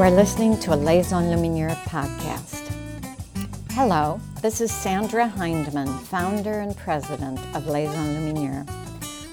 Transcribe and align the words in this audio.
You 0.00 0.06
are 0.06 0.10
listening 0.10 0.58
to 0.60 0.72
a 0.72 0.76
Les 0.76 1.12
Enluminures 1.12 1.76
podcast. 1.84 2.72
Hello, 3.72 4.18
this 4.40 4.62
is 4.62 4.72
Sandra 4.72 5.28
Hindman, 5.28 5.88
founder 6.04 6.60
and 6.60 6.74
president 6.74 7.38
of 7.54 7.66
Les 7.66 7.94
Enluminures. 7.94 8.66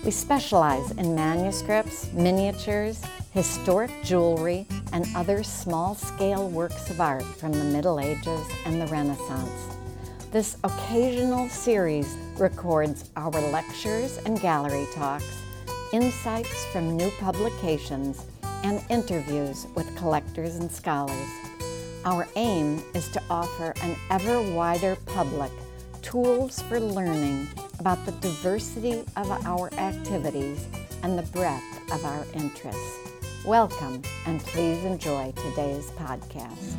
We 0.04 0.12
specialize 0.12 0.92
in 0.92 1.16
manuscripts, 1.16 2.12
miniatures, 2.12 3.02
historic 3.32 3.92
jewelry, 4.04 4.68
and 4.92 5.08
other 5.16 5.42
small 5.42 5.96
scale 5.96 6.50
works 6.50 6.90
of 6.90 7.00
art 7.00 7.24
from 7.24 7.54
the 7.54 7.64
Middle 7.64 8.02
Ages 8.02 8.46
and 8.66 8.82
the 8.82 8.88
Renaissance. 8.88 9.74
This 10.34 10.58
occasional 10.66 11.48
series 11.48 12.14
records 12.38 13.10
our 13.16 13.32
lectures 13.52 14.18
and 14.26 14.42
gallery 14.42 14.86
talks, 14.94 15.42
insights 15.94 16.66
from 16.74 16.98
new 16.98 17.10
publications, 17.22 18.26
and 18.64 18.84
interviews 18.90 19.68
with 19.76 19.96
collectors 19.96 20.56
and 20.56 20.72
scholars. 20.72 21.28
Our 22.06 22.28
aim 22.36 22.82
is 22.94 23.10
to 23.10 23.22
offer 23.30 23.74
an 23.82 23.96
ever 24.10 24.42
wider 24.42 24.96
public 25.08 25.52
tools 26.02 26.62
for 26.64 26.80
learning 26.80 27.48
about 27.80 28.06
the 28.06 28.14
diversity 28.14 29.04
of 29.16 29.30
our 29.46 29.74
activities 29.74 30.66
and 31.04 31.18
the 31.18 31.24
breadth 31.24 31.92
of 31.92 32.06
our 32.06 32.26
interests. 32.34 32.98
Welcome 33.46 34.02
and 34.26 34.40
please 34.40 34.84
enjoy 34.84 35.34
today's 35.36 35.92
podcast. 35.92 36.76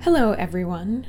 Hello, 0.00 0.32
everyone. 0.32 1.06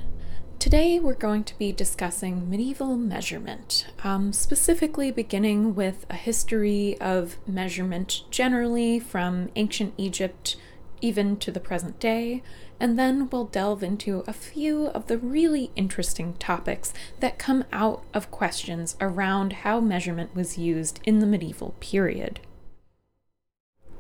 Today 0.66 1.00
we're 1.00 1.14
going 1.14 1.44
to 1.44 1.58
be 1.60 1.72
discussing 1.72 2.50
medieval 2.50 2.98
measurement, 2.98 3.86
um, 4.04 4.34
specifically 4.34 5.12
beginning 5.12 5.76
with 5.76 6.08
a 6.10 6.16
history 6.16 7.00
of 7.00 7.38
measurement 7.46 8.24
generally 8.32 8.98
from 9.00 9.52
ancient 9.56 9.94
Egypt 9.96 10.56
even 11.02 11.38
to 11.38 11.52
the 11.52 11.60
present 11.60 12.00
day, 12.00 12.42
and 12.80 12.98
then 12.98 13.30
we'll 13.30 13.46
delve 13.46 13.84
into 13.84 14.24
a 14.26 14.34
few 14.34 14.88
of 14.88 15.06
the 15.06 15.20
really 15.20 15.70
interesting 15.76 16.34
topics 16.40 16.96
that 17.20 17.38
come 17.38 17.66
out 17.72 18.04
of 18.12 18.32
questions 18.32 18.98
around 19.00 19.54
how 19.54 19.80
measurement 19.80 20.34
was 20.36 20.58
used 20.58 21.00
in 21.04 21.20
the 21.20 21.28
medieval 21.28 21.76
period. 21.80 22.40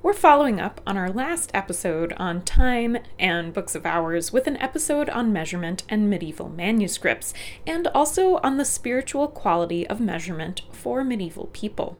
We're 0.05 0.13
following 0.13 0.59
up 0.61 0.81
on 0.85 0.97
our 0.97 1.09
last 1.09 1.49
episode 1.55 2.13
on 2.17 2.43
time 2.43 2.99
and 3.17 3.51
books 3.51 3.73
of 3.73 3.87
hours 3.87 4.31
with 4.31 4.45
an 4.45 4.55
episode 4.57 5.09
on 5.09 5.33
measurement 5.33 5.81
and 5.89 6.11
medieval 6.11 6.47
manuscripts, 6.47 7.33
and 7.65 7.87
also 7.87 8.35
on 8.43 8.57
the 8.57 8.65
spiritual 8.65 9.27
quality 9.27 9.87
of 9.87 9.99
measurement 9.99 10.61
for 10.71 11.03
medieval 11.03 11.47
people. 11.53 11.97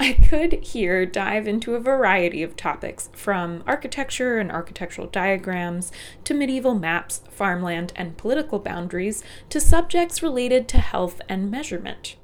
I 0.00 0.14
could 0.14 0.64
here 0.64 1.04
dive 1.04 1.46
into 1.46 1.74
a 1.74 1.78
variety 1.78 2.42
of 2.42 2.56
topics, 2.56 3.10
from 3.12 3.62
architecture 3.66 4.38
and 4.38 4.50
architectural 4.50 5.08
diagrams 5.08 5.92
to 6.24 6.32
medieval 6.32 6.74
maps, 6.74 7.20
farmland, 7.28 7.92
and 7.96 8.16
political 8.16 8.60
boundaries 8.60 9.22
to 9.50 9.60
subjects 9.60 10.22
related 10.22 10.66
to 10.68 10.78
health 10.78 11.20
and 11.28 11.50
measurement. 11.50 12.16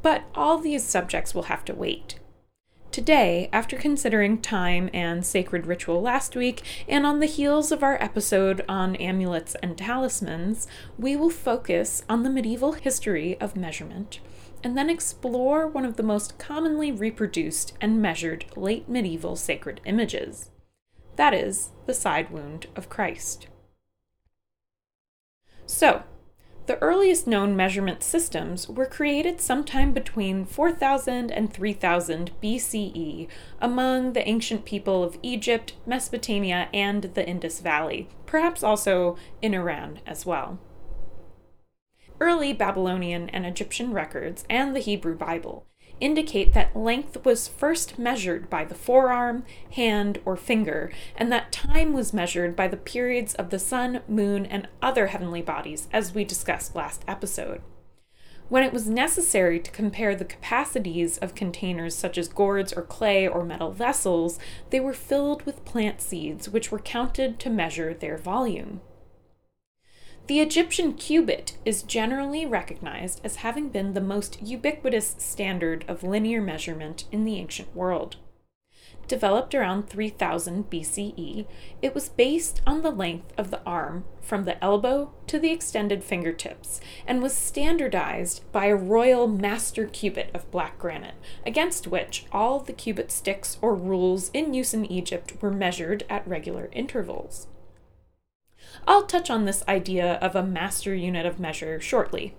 But 0.00 0.26
all 0.36 0.58
these 0.58 0.84
subjects 0.84 1.34
will 1.34 1.50
have 1.50 1.64
to 1.64 1.74
wait. 1.74 2.20
Today, 2.98 3.48
after 3.52 3.76
considering 3.76 4.42
time 4.42 4.90
and 4.92 5.24
sacred 5.24 5.68
ritual 5.68 6.02
last 6.02 6.34
week, 6.34 6.64
and 6.88 7.06
on 7.06 7.20
the 7.20 7.26
heels 7.26 7.70
of 7.70 7.84
our 7.84 7.96
episode 8.02 8.64
on 8.68 8.96
amulets 8.96 9.54
and 9.62 9.78
talismans, 9.78 10.66
we 10.98 11.14
will 11.14 11.30
focus 11.30 12.02
on 12.08 12.24
the 12.24 12.28
medieval 12.28 12.72
history 12.72 13.40
of 13.40 13.54
measurement 13.54 14.18
and 14.64 14.76
then 14.76 14.90
explore 14.90 15.68
one 15.68 15.84
of 15.84 15.94
the 15.94 16.02
most 16.02 16.40
commonly 16.40 16.90
reproduced 16.90 17.72
and 17.80 18.02
measured 18.02 18.46
late 18.56 18.88
medieval 18.88 19.36
sacred 19.36 19.80
images. 19.84 20.50
That 21.14 21.32
is, 21.32 21.70
the 21.86 21.94
side 21.94 22.30
wound 22.30 22.66
of 22.74 22.88
Christ. 22.88 23.46
So, 25.66 26.02
the 26.68 26.80
earliest 26.82 27.26
known 27.26 27.56
measurement 27.56 28.02
systems 28.02 28.68
were 28.68 28.84
created 28.84 29.40
sometime 29.40 29.94
between 29.94 30.44
4000 30.44 31.30
and 31.30 31.50
3000 31.50 32.30
BCE 32.42 33.26
among 33.58 34.12
the 34.12 34.28
ancient 34.28 34.66
people 34.66 35.02
of 35.02 35.18
Egypt, 35.22 35.72
Mesopotamia, 35.86 36.68
and 36.74 37.04
the 37.14 37.26
Indus 37.26 37.60
Valley, 37.60 38.06
perhaps 38.26 38.62
also 38.62 39.16
in 39.40 39.54
Iran 39.54 40.00
as 40.06 40.26
well. 40.26 40.58
Early 42.20 42.52
Babylonian 42.52 43.30
and 43.30 43.46
Egyptian 43.46 43.94
records 43.94 44.44
and 44.50 44.76
the 44.76 44.80
Hebrew 44.80 45.16
Bible 45.16 45.64
indicate 46.00 46.52
that 46.54 46.76
length 46.76 47.24
was 47.24 47.48
first 47.48 47.98
measured 47.98 48.48
by 48.48 48.64
the 48.64 48.74
forearm, 48.74 49.44
hand, 49.72 50.20
or 50.24 50.36
finger, 50.36 50.92
and 51.16 51.30
that 51.32 51.52
time 51.52 51.92
was 51.92 52.12
measured 52.12 52.54
by 52.54 52.68
the 52.68 52.76
periods 52.76 53.34
of 53.34 53.50
the 53.50 53.58
sun, 53.58 54.00
moon, 54.08 54.46
and 54.46 54.68
other 54.80 55.08
heavenly 55.08 55.42
bodies, 55.42 55.88
as 55.92 56.14
we 56.14 56.24
discussed 56.24 56.74
last 56.74 57.04
episode. 57.08 57.60
When 58.48 58.62
it 58.62 58.72
was 58.72 58.88
necessary 58.88 59.60
to 59.60 59.70
compare 59.70 60.14
the 60.14 60.24
capacities 60.24 61.18
of 61.18 61.34
containers 61.34 61.94
such 61.94 62.16
as 62.16 62.28
gourds 62.28 62.72
or 62.72 62.80
clay 62.80 63.28
or 63.28 63.44
metal 63.44 63.72
vessels, 63.72 64.38
they 64.70 64.80
were 64.80 64.94
filled 64.94 65.44
with 65.44 65.66
plant 65.66 66.00
seeds, 66.00 66.48
which 66.48 66.72
were 66.72 66.78
counted 66.78 67.38
to 67.40 67.50
measure 67.50 67.92
their 67.92 68.16
volume. 68.16 68.80
The 70.28 70.40
Egyptian 70.40 70.92
cubit 70.92 71.56
is 71.64 71.82
generally 71.82 72.44
recognized 72.44 73.22
as 73.24 73.36
having 73.36 73.70
been 73.70 73.94
the 73.94 74.00
most 74.02 74.42
ubiquitous 74.42 75.14
standard 75.16 75.86
of 75.88 76.02
linear 76.02 76.42
measurement 76.42 77.06
in 77.10 77.24
the 77.24 77.36
ancient 77.36 77.74
world. 77.74 78.16
Developed 79.06 79.54
around 79.54 79.88
3000 79.88 80.68
BCE, 80.68 81.46
it 81.80 81.94
was 81.94 82.10
based 82.10 82.60
on 82.66 82.82
the 82.82 82.90
length 82.90 83.32
of 83.38 83.50
the 83.50 83.62
arm 83.64 84.04
from 84.20 84.44
the 84.44 84.62
elbow 84.62 85.14
to 85.28 85.38
the 85.38 85.50
extended 85.50 86.04
fingertips 86.04 86.78
and 87.06 87.22
was 87.22 87.32
standardized 87.32 88.42
by 88.52 88.66
a 88.66 88.76
royal 88.76 89.28
master 89.28 89.86
cubit 89.86 90.30
of 90.34 90.50
black 90.50 90.78
granite, 90.78 91.14
against 91.46 91.86
which 91.86 92.26
all 92.32 92.60
the 92.60 92.74
cubit 92.74 93.10
sticks 93.10 93.56
or 93.62 93.74
rules 93.74 94.30
in 94.34 94.52
use 94.52 94.74
in 94.74 94.84
Egypt 94.92 95.40
were 95.40 95.50
measured 95.50 96.04
at 96.10 96.28
regular 96.28 96.68
intervals. 96.72 97.46
I'll 98.88 99.02
touch 99.02 99.28
on 99.28 99.44
this 99.44 99.62
idea 99.68 100.14
of 100.14 100.34
a 100.34 100.42
master 100.42 100.94
unit 100.94 101.26
of 101.26 101.38
measure 101.38 101.78
shortly. 101.78 102.34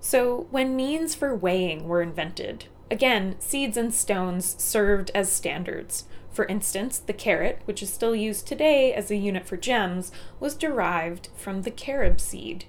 So, 0.00 0.46
when 0.50 0.76
means 0.76 1.14
for 1.14 1.36
weighing 1.36 1.86
were 1.86 2.00
invented, 2.00 2.64
again, 2.90 3.36
seeds 3.38 3.76
and 3.76 3.92
stones 3.92 4.56
served 4.58 5.10
as 5.14 5.30
standards. 5.30 6.04
For 6.30 6.46
instance, 6.46 6.98
the 7.00 7.12
carat, 7.12 7.60
which 7.66 7.82
is 7.82 7.92
still 7.92 8.16
used 8.16 8.46
today 8.46 8.94
as 8.94 9.10
a 9.10 9.16
unit 9.16 9.46
for 9.46 9.58
gems, 9.58 10.10
was 10.40 10.54
derived 10.54 11.28
from 11.36 11.62
the 11.62 11.70
carob 11.70 12.18
seed. 12.18 12.64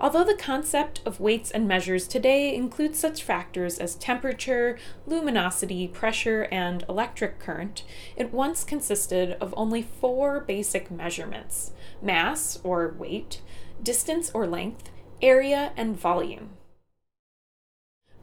Although 0.00 0.24
the 0.24 0.34
concept 0.34 1.00
of 1.04 1.20
weights 1.20 1.50
and 1.50 1.66
measures 1.66 2.06
today 2.06 2.54
includes 2.54 2.98
such 2.98 3.22
factors 3.22 3.78
as 3.78 3.94
temperature, 3.96 4.78
luminosity, 5.06 5.88
pressure, 5.88 6.48
and 6.50 6.84
electric 6.88 7.38
current, 7.38 7.84
it 8.16 8.32
once 8.32 8.64
consisted 8.64 9.32
of 9.40 9.54
only 9.56 9.82
four 9.82 10.40
basic 10.40 10.90
measurements 10.90 11.72
mass, 12.00 12.60
or 12.62 12.94
weight, 12.98 13.40
distance 13.82 14.30
or 14.32 14.46
length, 14.46 14.90
area, 15.20 15.72
and 15.76 15.98
volume. 15.98 16.50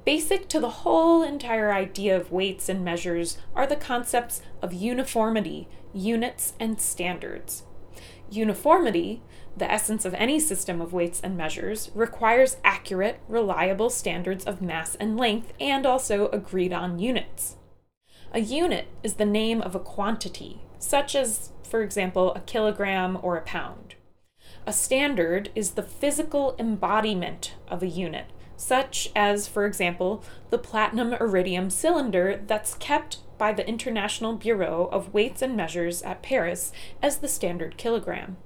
Basic 0.06 0.48
to 0.50 0.60
the 0.60 0.70
whole 0.70 1.24
entire 1.24 1.74
idea 1.74 2.16
of 2.16 2.32
weights 2.32 2.70
and 2.70 2.86
measures 2.86 3.40
are 3.56 3.66
the 3.66 3.76
concepts 3.76 4.42
of 4.62 4.72
uniformity, 4.72 5.68
units, 5.94 6.54
and 6.60 6.80
standards. 6.80 7.64
Uniformity 8.30 9.24
the 9.58 9.72
essence 9.72 10.06
of 10.06 10.14
any 10.16 10.40
system 10.40 10.82
of 10.82 10.94
weights 10.94 11.22
and 11.22 11.38
measures, 11.38 11.92
requires 11.96 12.58
accurate, 12.64 13.20
reliable 13.28 13.90
standards 13.90 14.46
of 14.46 14.62
mass 14.62 14.96
and 14.96 15.18
length 15.18 15.54
and 15.60 15.86
also 15.86 16.28
agreed 16.30 16.74
on 16.74 17.00
units. 17.00 17.56
A 18.34 18.40
unit 18.40 18.88
is 19.02 19.14
the 19.14 19.26
name 19.26 19.62
of 19.62 19.76
a 19.76 19.80
quantity, 19.80 20.62
such 20.78 21.16
as, 21.16 21.52
for 21.64 21.82
example, 21.82 22.34
a 22.34 22.42
kilogram 22.42 23.18
or 23.22 23.38
a 23.38 23.42
pound. 23.42 23.96
A 24.68 24.74
standard 24.74 25.52
is 25.56 25.72
the 25.72 25.84
physical 25.84 26.56
embodiment 26.60 27.56
of 27.70 27.82
a 27.82 27.88
unit, 27.88 28.26
such 28.58 29.10
as, 29.16 29.48
for 29.48 29.66
example, 29.66 30.24
the 30.50 30.58
platinum 30.58 31.14
iridium 31.14 31.70
cylinder 31.70 32.42
that's 32.46 32.74
kept 32.76 33.20
by 33.38 33.54
the 33.54 33.68
International 33.68 34.34
Bureau 34.34 34.90
of 34.92 35.14
Weights 35.14 35.42
and 35.42 35.56
Measures 35.56 36.02
at 36.02 36.22
Paris 36.22 36.72
as 37.02 37.18
the 37.18 37.28
standard 37.28 37.78
kilogram. 37.78 38.38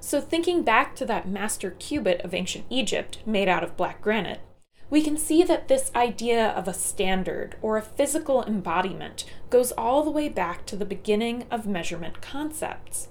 So, 0.00 0.20
thinking 0.20 0.62
back 0.62 0.96
to 0.96 1.04
that 1.06 1.28
master 1.28 1.72
cubit 1.72 2.22
of 2.22 2.34
ancient 2.34 2.64
Egypt 2.70 3.18
made 3.26 3.48
out 3.48 3.62
of 3.62 3.76
black 3.76 4.00
granite, 4.00 4.40
we 4.88 5.02
can 5.02 5.16
see 5.16 5.44
that 5.44 5.68
this 5.68 5.92
idea 5.94 6.48
of 6.48 6.66
a 6.66 6.74
standard 6.74 7.56
or 7.62 7.76
a 7.76 7.82
physical 7.82 8.42
embodiment 8.42 9.24
goes 9.50 9.72
all 9.72 10.02
the 10.02 10.10
way 10.10 10.28
back 10.28 10.66
to 10.66 10.74
the 10.74 10.84
beginning 10.84 11.46
of 11.50 11.66
measurement 11.66 12.20
concepts. 12.20 13.08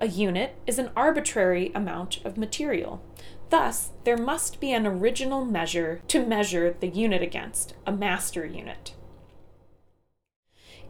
A 0.00 0.06
unit 0.06 0.56
is 0.66 0.78
an 0.78 0.90
arbitrary 0.96 1.70
amount 1.74 2.24
of 2.24 2.38
material. 2.38 3.04
Thus, 3.50 3.90
there 4.04 4.16
must 4.16 4.60
be 4.60 4.72
an 4.72 4.86
original 4.86 5.44
measure 5.44 6.00
to 6.08 6.26
measure 6.26 6.74
the 6.80 6.88
unit 6.88 7.22
against, 7.22 7.74
a 7.86 7.92
master 7.92 8.46
unit. 8.46 8.94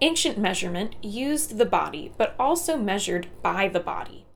Ancient 0.00 0.38
measurement 0.38 0.96
used 1.02 1.58
the 1.58 1.66
body, 1.66 2.12
but 2.16 2.34
also 2.38 2.76
measured 2.76 3.28
by 3.42 3.68
the 3.68 3.80
body, 3.80 4.26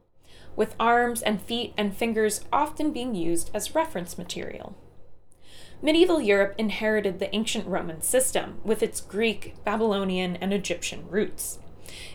with 0.58 0.74
arms 0.80 1.22
and 1.22 1.40
feet 1.40 1.72
and 1.78 1.96
fingers 1.96 2.44
often 2.52 2.92
being 2.92 3.14
used 3.14 3.48
as 3.54 3.76
reference 3.76 4.18
material. 4.18 4.76
Medieval 5.80 6.20
Europe 6.20 6.56
inherited 6.58 7.20
the 7.20 7.32
ancient 7.32 7.64
Roman 7.64 8.02
system 8.02 8.58
with 8.64 8.82
its 8.82 9.00
Greek, 9.00 9.54
Babylonian, 9.64 10.34
and 10.34 10.52
Egyptian 10.52 11.08
roots. 11.08 11.60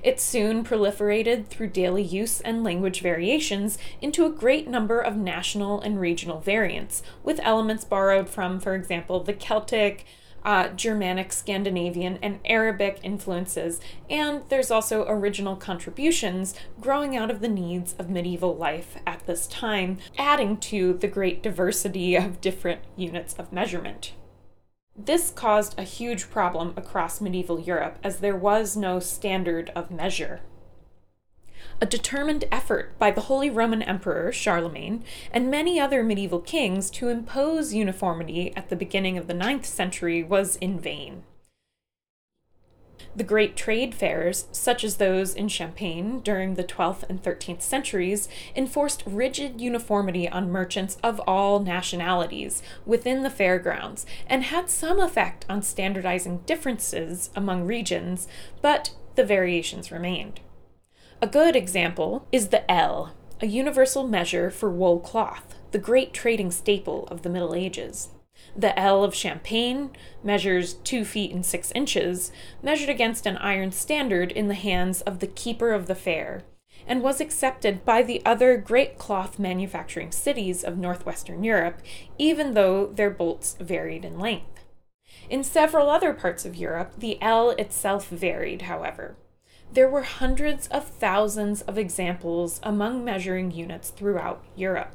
It 0.04 0.20
soon 0.20 0.66
proliferated 0.66 1.48
through 1.48 1.70
daily 1.70 2.04
use 2.04 2.42
and 2.42 2.66
language 2.66 3.00
variations 3.00 3.78
into 4.02 4.26
a 4.26 4.30
great 4.30 4.68
number 4.68 5.00
of 5.00 5.16
national 5.16 5.80
and 5.80 5.98
regional 5.98 6.42
variants, 6.42 7.02
with 7.24 7.40
elements 7.44 7.86
borrowed 7.86 8.28
from, 8.28 8.60
for 8.60 8.76
example, 8.76 9.24
the 9.24 9.32
Celtic, 9.32 10.06
uh, 10.44 10.70
Germanic, 10.70 11.32
Scandinavian, 11.32 12.20
and 12.22 12.40
Arabic 12.46 13.00
influences, 13.04 13.80
and 14.10 14.44
there's 14.50 14.72
also 14.72 15.06
original 15.08 15.56
contributions 15.56 16.54
growing 16.80 17.16
out 17.16 17.32
of 17.32 17.42
the 17.42 17.48
needs 17.50 17.96
of 18.00 18.10
medieval 18.10 18.56
life 18.56 18.98
at 19.06 19.26
this 19.26 19.48
time, 19.48 19.98
adding 20.18 20.58
to 20.58 20.94
the 20.94 21.08
great 21.08 21.42
diversity 21.42 22.16
of 22.16 22.42
different 22.42 22.82
units 22.96 23.34
of 23.36 23.52
measurement. 23.52 24.14
This 24.96 25.32
caused 25.32 25.78
a 25.80 25.84
huge 25.84 26.30
problem 26.30 26.74
across 26.78 27.20
medieval 27.20 27.60
Europe 27.60 27.98
as 28.04 28.18
there 28.18 28.36
was 28.36 28.78
no 28.78 29.00
standard 29.00 29.72
of 29.76 29.90
measure. 29.90 30.42
A 31.84 31.86
determined 31.86 32.46
effort 32.50 32.98
by 32.98 33.12
the 33.12 33.28
Holy 33.28 33.50
Roman 33.50 33.82
Emperor 33.82 34.32
Charlemagne 34.32 35.04
and 35.34 35.52
many 35.52 35.82
other 35.82 36.02
medieval 36.02 36.40
kings 36.40 36.90
to 36.92 37.10
impose 37.10 37.74
uniformity 37.74 38.56
at 38.56 38.70
the 38.70 38.78
beginning 38.78 39.18
of 39.18 39.28
the 39.28 39.34
ninth 39.34 39.66
century 39.66 40.24
was 40.24 40.56
in 40.56 40.80
vain. 40.80 41.24
The 43.14 43.26
great 43.26 43.58
trade 43.58 43.94
fairs, 43.94 44.48
such 44.54 44.86
as 44.86 44.96
those 44.96 45.36
in 45.36 45.50
Champagne 45.50 46.22
during 46.22 46.54
the 46.54 46.64
12th 46.64 47.04
and 47.10 47.22
13th 47.22 47.62
centuries, 47.62 48.30
enforced 48.56 49.04
rigid 49.06 49.60
uniformity 49.60 50.30
on 50.30 50.50
merchants 50.50 50.96
of 51.04 51.20
all 51.28 51.60
nationalities 51.60 52.64
within 52.86 53.24
the 53.24 53.30
fairgrounds 53.30 54.06
and 54.26 54.46
had 54.46 54.70
some 54.70 55.02
effect 55.02 55.46
on 55.50 55.62
standardizing 55.62 56.38
differences 56.46 57.30
among 57.36 57.68
regions, 57.68 58.26
but 58.62 58.94
the 59.16 59.26
variations 59.26 59.92
remained. 59.92 60.40
A 61.24 61.26
good 61.26 61.56
example 61.56 62.28
is 62.34 62.50
the 62.50 62.70
ell, 62.70 63.14
a 63.40 63.46
universal 63.46 64.06
measure 64.06 64.52
for 64.52 64.70
wool 64.70 65.00
cloth, 65.00 65.56
the 65.72 65.80
great 65.80 66.14
trading 66.14 66.52
staple 66.52 67.08
of 67.08 67.22
the 67.22 67.30
Middle 67.30 67.56
Ages. 67.56 68.10
The 68.58 68.78
ell 68.78 69.06
of 69.06 69.16
Champagne 69.16 69.92
measures 70.22 70.74
2 70.74 71.06
feet 71.06 71.32
and 71.32 71.46
6 71.46 71.72
inches, 71.76 72.34
measured 72.62 72.90
against 72.90 73.26
an 73.26 73.38
iron 73.38 73.72
standard 73.72 74.34
in 74.34 74.50
the 74.50 74.54
hands 74.54 75.00
of 75.04 75.20
the 75.20 75.28
keeper 75.28 75.72
of 75.72 75.88
the 75.88 75.96
fair, 75.96 76.44
and 76.86 77.02
was 77.02 77.22
accepted 77.22 77.86
by 77.86 78.04
the 78.04 78.22
other 78.26 78.58
great 78.58 78.98
cloth 78.98 79.40
manufacturing 79.40 80.12
cities 80.12 80.62
of 80.62 80.78
northwestern 80.78 81.42
Europe, 81.42 81.82
even 82.18 82.54
though 82.54 82.88
their 82.88 83.10
bolts 83.10 83.56
varied 83.62 84.04
in 84.04 84.20
length. 84.20 84.66
In 85.30 85.46
several 85.46 85.90
other 85.90 86.12
parts 86.12 86.44
of 86.44 86.58
Europe, 86.58 86.96
the 86.98 87.18
ell 87.22 87.52
itself 87.52 88.10
varied, 88.10 88.64
however. 88.64 89.16
There 89.74 89.90
were 89.90 90.04
hundreds 90.04 90.68
of 90.68 90.88
thousands 90.88 91.64
of 91.64 91.80
examples 91.80 92.60
among 92.62 93.04
measuring 93.04 93.50
units 93.50 93.90
throughout 93.90 94.44
Europe. 94.56 94.94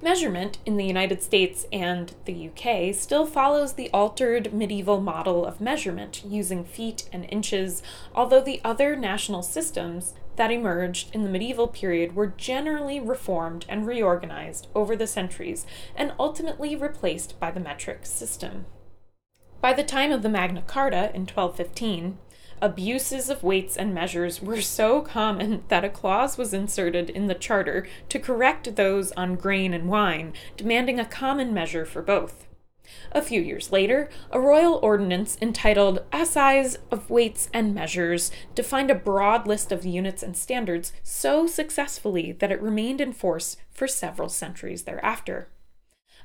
Measurement 0.00 0.58
in 0.64 0.76
the 0.76 0.84
United 0.84 1.20
States 1.20 1.66
and 1.72 2.14
the 2.26 2.48
UK 2.48 2.94
still 2.94 3.26
follows 3.26 3.72
the 3.72 3.90
altered 3.90 4.52
medieval 4.52 5.00
model 5.00 5.44
of 5.44 5.60
measurement 5.60 6.22
using 6.24 6.64
feet 6.64 7.08
and 7.12 7.26
inches, 7.28 7.82
although 8.14 8.40
the 8.40 8.60
other 8.64 8.94
national 8.94 9.42
systems 9.42 10.14
that 10.36 10.52
emerged 10.52 11.12
in 11.12 11.24
the 11.24 11.30
medieval 11.30 11.66
period 11.66 12.14
were 12.14 12.28
generally 12.28 13.00
reformed 13.00 13.66
and 13.68 13.84
reorganized 13.84 14.68
over 14.76 14.94
the 14.94 15.08
centuries 15.08 15.66
and 15.96 16.12
ultimately 16.20 16.76
replaced 16.76 17.40
by 17.40 17.50
the 17.50 17.58
metric 17.58 18.06
system. 18.06 18.64
By 19.60 19.72
the 19.72 19.84
time 19.84 20.12
of 20.12 20.22
the 20.22 20.28
Magna 20.28 20.62
Carta 20.62 21.10
in 21.14 21.22
1215, 21.22 22.18
abuses 22.62 23.28
of 23.28 23.42
weights 23.42 23.76
and 23.76 23.92
measures 23.92 24.40
were 24.40 24.62
so 24.62 25.02
common 25.02 25.64
that 25.68 25.84
a 25.84 25.90
clause 25.90 26.38
was 26.38 26.54
inserted 26.54 27.10
in 27.10 27.26
the 27.26 27.34
charter 27.34 27.86
to 28.08 28.18
correct 28.18 28.76
those 28.76 29.12
on 29.12 29.34
grain 29.34 29.74
and 29.74 29.88
wine, 29.88 30.32
demanding 30.56 30.98
a 30.98 31.04
common 31.04 31.52
measure 31.52 31.84
for 31.84 32.00
both. 32.00 32.46
A 33.12 33.22
few 33.22 33.40
years 33.40 33.72
later, 33.72 34.08
a 34.30 34.40
royal 34.40 34.78
ordinance 34.82 35.36
entitled 35.40 36.04
Assize 36.12 36.78
of 36.90 37.10
Weights 37.10 37.48
and 37.52 37.74
Measures 37.74 38.30
defined 38.54 38.90
a 38.90 38.94
broad 38.94 39.46
list 39.46 39.72
of 39.72 39.84
units 39.84 40.22
and 40.22 40.36
standards 40.36 40.92
so 41.02 41.46
successfully 41.46 42.32
that 42.32 42.52
it 42.52 42.62
remained 42.62 43.00
in 43.00 43.12
force 43.12 43.56
for 43.70 43.88
several 43.88 44.28
centuries 44.28 44.82
thereafter. 44.82 45.48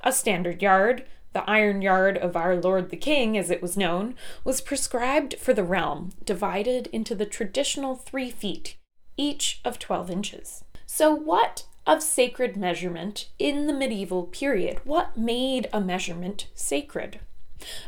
A 0.01 0.11
standard 0.11 0.61
yard, 0.61 1.05
the 1.33 1.49
iron 1.49 1.81
yard 1.81 2.17
of 2.17 2.35
our 2.35 2.55
Lord 2.55 2.89
the 2.89 2.97
King, 2.97 3.37
as 3.37 3.49
it 3.49 3.61
was 3.61 3.77
known, 3.77 4.15
was 4.43 4.61
prescribed 4.61 5.35
for 5.35 5.53
the 5.53 5.63
realm, 5.63 6.11
divided 6.23 6.87
into 6.87 7.15
the 7.15 7.25
traditional 7.25 7.95
three 7.95 8.29
feet, 8.29 8.77
each 9.17 9.61
of 9.63 9.79
12 9.79 10.09
inches. 10.09 10.63
So, 10.85 11.13
what 11.13 11.65
of 11.85 12.03
sacred 12.03 12.57
measurement 12.57 13.29
in 13.39 13.67
the 13.67 13.73
medieval 13.73 14.23
period? 14.23 14.81
What 14.83 15.17
made 15.17 15.69
a 15.71 15.79
measurement 15.79 16.47
sacred? 16.53 17.19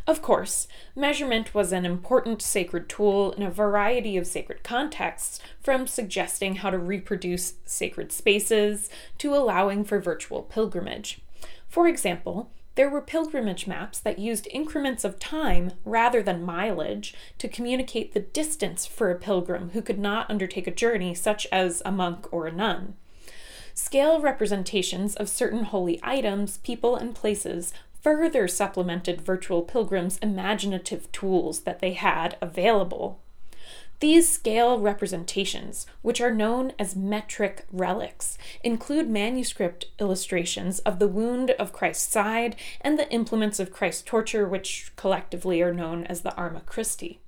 Of 0.07 0.21
course, 0.21 0.67
measurement 0.95 1.53
was 1.53 1.71
an 1.71 1.85
important 1.85 2.41
sacred 2.41 2.89
tool 2.89 3.31
in 3.33 3.43
a 3.43 3.51
variety 3.51 4.17
of 4.17 4.25
sacred 4.25 4.63
contexts, 4.63 5.39
from 5.61 5.85
suggesting 5.85 6.55
how 6.55 6.69
to 6.69 6.77
reproduce 6.77 7.53
sacred 7.65 8.11
spaces 8.11 8.89
to 9.19 9.35
allowing 9.35 9.83
for 9.83 9.99
virtual 9.99 10.41
pilgrimage. 10.41 11.21
For 11.67 11.87
example, 11.87 12.51
there 12.79 12.89
were 12.89 13.01
pilgrimage 13.01 13.67
maps 13.67 13.99
that 13.99 14.19
used 14.19 14.47
increments 14.51 15.03
of 15.03 15.19
time 15.19 15.73
rather 15.83 16.23
than 16.23 16.41
mileage 16.41 17.13
to 17.37 17.49
communicate 17.49 18.13
the 18.13 18.21
distance 18.21 18.85
for 18.85 19.11
a 19.11 19.19
pilgrim 19.19 19.71
who 19.71 19.81
could 19.81 19.99
not 19.99 20.29
undertake 20.29 20.65
a 20.65 20.71
journey, 20.71 21.13
such 21.13 21.45
as 21.51 21.81
a 21.83 21.91
monk 21.91 22.25
or 22.31 22.47
a 22.47 22.53
nun. 22.53 22.93
Scale 23.73 24.21
representations 24.21 25.13
of 25.17 25.27
certain 25.27 25.65
holy 25.65 25.99
items, 26.03 26.59
people, 26.59 26.95
and 26.95 27.13
places 27.13 27.73
further 28.01 28.47
supplemented 28.47 29.19
virtual 29.19 29.61
pilgrims' 29.61 30.17
imaginative 30.19 31.11
tools 31.11 31.63
that 31.63 31.81
they 31.81 31.91
had 31.91 32.37
available. 32.41 33.19
These 33.99 34.29
scale 34.29 34.79
representations, 34.79 35.85
which 36.01 36.21
are 36.21 36.33
known 36.33 36.71
as 36.79 36.95
metric 36.95 37.65
relics, 37.69 38.37
include 38.63 39.09
manuscript 39.09 39.87
illustrations 39.99 40.79
of 40.79 40.99
the 40.99 41.07
wound 41.07 41.51
of 41.51 41.73
Christ's 41.73 42.09
side 42.09 42.55
and 42.79 42.97
the 42.97 43.11
implements 43.11 43.59
of 43.59 43.73
Christ's 43.73 44.03
torture, 44.03 44.47
which 44.47 44.93
collectively 44.95 45.61
are 45.61 45.73
known 45.73 46.05
as 46.05 46.21
the 46.21 46.33
Arma 46.35 46.61
Christi. 46.61 47.19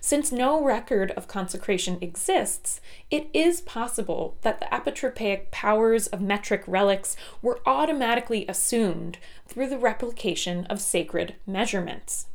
Since 0.00 0.30
no 0.30 0.62
record 0.62 1.12
of 1.12 1.28
consecration 1.28 1.96
exists, 2.02 2.82
it 3.10 3.28
is 3.32 3.62
possible 3.62 4.36
that 4.42 4.60
the 4.60 4.66
apotropaic 4.66 5.50
powers 5.50 6.06
of 6.08 6.20
metric 6.20 6.64
relics 6.66 7.16
were 7.40 7.60
automatically 7.64 8.44
assumed 8.46 9.16
through 9.46 9.68
the 9.68 9.78
replication 9.78 10.66
of 10.66 10.82
sacred 10.82 11.36
measurements. 11.46 12.26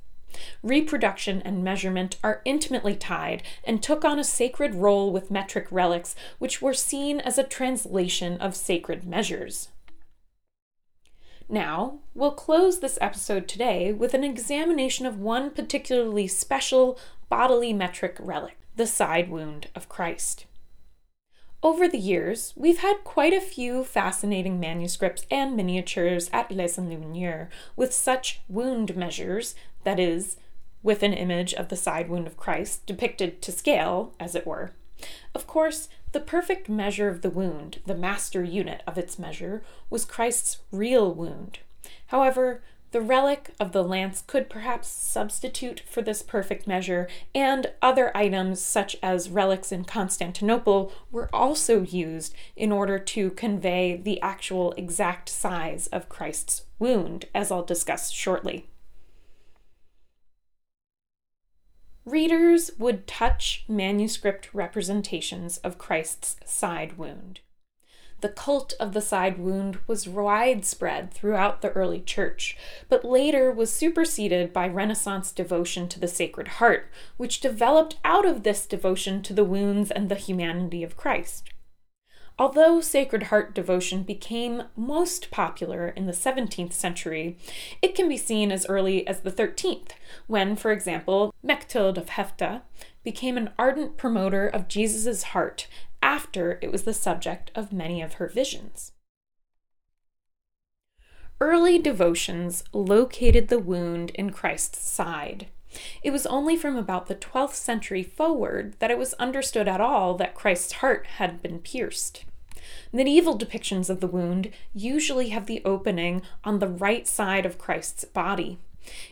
Reproduction 0.62 1.42
and 1.44 1.64
measurement 1.64 2.18
are 2.24 2.42
intimately 2.46 2.96
tied 2.96 3.44
and 3.64 3.82
took 3.82 4.04
on 4.04 4.20
a 4.20 4.24
sacred 4.24 4.76
role 4.76 5.12
with 5.12 5.32
metric 5.32 5.68
relics, 5.72 6.16
which 6.38 6.62
were 6.62 6.74
seen 6.74 7.20
as 7.20 7.38
a 7.38 7.44
translation 7.44 8.38
of 8.38 8.56
sacred 8.56 9.06
measures. 9.06 9.70
Now, 11.48 12.00
we'll 12.14 12.32
close 12.32 12.80
this 12.80 13.00
episode 13.02 13.48
today 13.48 13.92
with 13.92 14.14
an 14.14 14.24
examination 14.24 15.08
of 15.08 15.20
one 15.20 15.50
particularly 15.50 16.28
special 16.28 17.00
bodily 17.28 17.74
metric 17.74 18.18
relic, 18.20 18.58
the 18.76 18.86
side 18.86 19.32
wound 19.32 19.68
of 19.74 19.90
Christ. 19.90 20.46
Over 21.62 21.89
the 21.89 21.98
years, 21.98 22.54
we've 22.56 22.78
had 22.78 23.04
quite 23.04 23.34
a 23.34 23.42
few 23.42 23.84
fascinating 23.84 24.62
manuscripts 24.62 25.25
and 25.30 25.58
miniatures 25.58 26.30
at 26.32 26.51
Les 26.54 26.78
Enluminures 26.78 27.50
with 27.75 27.94
such 27.94 28.39
wound 28.48 28.96
measures, 28.96 29.56
that 29.84 30.00
is, 30.00 30.38
with 30.84 31.04
an 31.04 31.12
image 31.12 31.54
of 31.54 31.68
the 31.68 31.75
side 31.75 32.10
wound 32.10 32.28
of 32.28 32.38
Christ 32.38 32.86
depicted 32.86 33.42
to 33.42 33.51
scale, 33.51 34.13
as 34.22 34.36
it 34.36 34.48
were. 34.48 34.72
Of 35.36 35.48
course, 35.48 35.89
the 36.13 36.22
perfect 36.22 36.70
measure 36.70 37.10
of 37.10 37.22
the 37.22 37.30
wound, 37.30 37.82
the 37.86 37.96
master 37.96 38.42
unit 38.42 38.82
of 38.88 38.98
its 38.98 39.20
measure, 39.20 39.62
was 39.89 40.06
Christ's 40.06 40.60
real 40.72 41.13
wound. 41.13 41.60
However, 42.08 42.62
the 42.91 43.01
relic 43.01 43.51
of 43.60 43.72
the 43.72 43.84
lance 43.84 44.24
could 44.25 44.50
perhaps 44.50 44.88
substitute 44.88 45.81
for 45.89 46.01
this 46.01 46.22
perfect 46.22 46.67
measure, 46.67 47.08
and 47.34 47.72
other 47.81 48.15
items, 48.15 48.62
such 48.62 48.96
as 49.03 49.29
relics 49.29 49.72
in 49.72 49.86
Constantinople, 49.86 50.91
were 51.12 51.29
also 51.34 51.81
used 51.81 52.34
in 52.55 52.72
order 52.72 52.98
to 53.00 53.31
convey 53.31 53.96
the 53.96 54.22
actual 54.22 54.74
exact 54.74 55.29
size 55.29 55.88
of 55.88 56.10
Christ's 56.10 56.63
wound, 56.79 57.25
as 57.34 57.51
I'll 57.51 57.63
discuss 57.63 58.12
shortly. 58.12 58.67
readers 62.10 62.72
would 62.77 63.08
touch 63.08 63.63
manuscript 63.67 64.50
representations 64.53 65.58
of 65.60 65.77
Christ's 65.77 66.38
side 66.46 66.98
wound. 66.98 67.39
The 68.22 68.30
cult 68.30 68.74
of 68.82 68.92
the 68.94 69.02
side 69.02 69.38
wound 69.38 69.80
was 69.88 70.08
widespread 70.08 71.14
throughout 71.14 71.62
the 71.62 71.72
early 71.72 72.02
church, 72.02 72.58
but 72.90 73.06
later 73.06 73.50
was 73.50 73.72
superseded 73.72 74.52
by 74.52 74.68
Renaissance 74.68 75.32
devotion 75.32 75.88
to 75.88 76.00
the 76.00 76.08
Sacred 76.08 76.48
Heart, 76.60 76.92
which 77.16 77.40
developed 77.40 77.98
out 78.04 78.26
of 78.26 78.44
this 78.44 78.66
devotion 78.66 79.22
to 79.24 79.34
the 79.34 79.46
wounds 79.46 79.90
and 79.90 80.10
the 80.10 80.16
humanity 80.16 80.84
of 80.84 80.98
Christ. 80.98 81.50
Although 82.38 82.80
Sacred 82.80 83.24
Heart 83.24 83.54
devotion 83.54 84.04
became 84.04 84.64
most 84.76 85.30
popular 85.30 85.90
in 85.90 86.06
the 86.06 86.14
17th 86.14 86.72
century, 86.72 87.38
it 87.82 87.96
can 87.96 88.08
be 88.08 88.16
seen 88.16 88.50
as 88.50 88.66
early 88.68 89.06
as 89.08 89.22
the 89.22 89.32
13th, 89.32 89.92
when, 90.28 90.56
for 90.56 90.72
example, 90.72 91.34
Mechthild 91.46 91.98
of 91.98 92.08
Helfta 92.08 92.62
became 93.04 93.38
an 93.38 93.52
ardent 93.60 93.98
promoter 93.98 94.48
of 94.48 94.70
Jesus' 94.70 95.24
heart 95.24 95.68
after 96.01 96.60
it 96.62 96.72
was 96.72 96.84
the 96.84 96.94
subject 96.94 97.51
of 97.56 97.74
many 97.74 98.01
of 98.01 98.15
her 98.15 98.27
visions. 98.27 98.94
Early 101.41 101.79
devotions 101.79 102.63
located 102.74 103.48
the 103.48 103.60
wound 103.60 104.12
in 104.12 104.32
Christ's 104.32 104.82
side. 104.82 105.48
It 106.03 106.12
was 106.12 106.25
only 106.25 106.58
from 106.58 106.75
about 106.75 107.08
the 107.08 107.15
12th 107.15 107.53
century 107.53 108.03
forward 108.03 108.75
that 108.79 108.91
it 108.91 108.98
was 108.98 109.13
understood 109.13 109.68
at 109.68 109.79
all 109.79 110.15
that 110.15 110.36
Christ's 110.36 110.74
heart 110.74 111.08
had 111.18 111.41
been 111.41 111.60
pierced. 111.60 112.25
Medieval 112.91 113.38
depictions 113.38 113.89
of 113.89 114.00
the 114.00 114.08
wound 114.08 114.51
usually 114.74 115.29
have 115.29 115.46
the 115.46 115.62
opening 115.63 116.22
on 116.44 116.60
the 116.60 116.68
right 116.68 117.08
side 117.08 117.46
of 117.46 117.58
Christ's 117.58 118.03
body. 118.03 118.60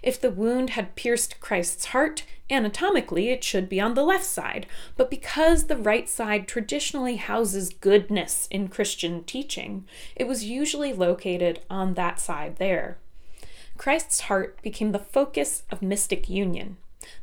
If 0.01 0.19
the 0.19 0.31
wound 0.31 0.71
had 0.71 0.95
pierced 0.95 1.39
Christ's 1.39 1.85
heart, 1.85 2.23
anatomically 2.49 3.29
it 3.29 3.43
should 3.43 3.67
be 3.69 3.81
on 3.81 3.93
the 3.93 4.03
left 4.03 4.25
side, 4.25 4.65
but 4.95 5.09
because 5.09 5.65
the 5.65 5.77
right 5.77 6.07
side 6.07 6.47
traditionally 6.47 7.17
houses 7.17 7.69
goodness 7.69 8.47
in 8.49 8.67
Christian 8.67 9.23
teaching, 9.23 9.85
it 10.15 10.27
was 10.27 10.45
usually 10.45 10.93
located 10.93 11.61
on 11.69 11.93
that 11.93 12.19
side 12.19 12.57
there. 12.57 12.97
Christ's 13.77 14.21
heart 14.21 14.61
became 14.61 14.91
the 14.91 14.99
focus 14.99 15.63
of 15.71 15.81
mystic 15.81 16.29
union. 16.29 16.77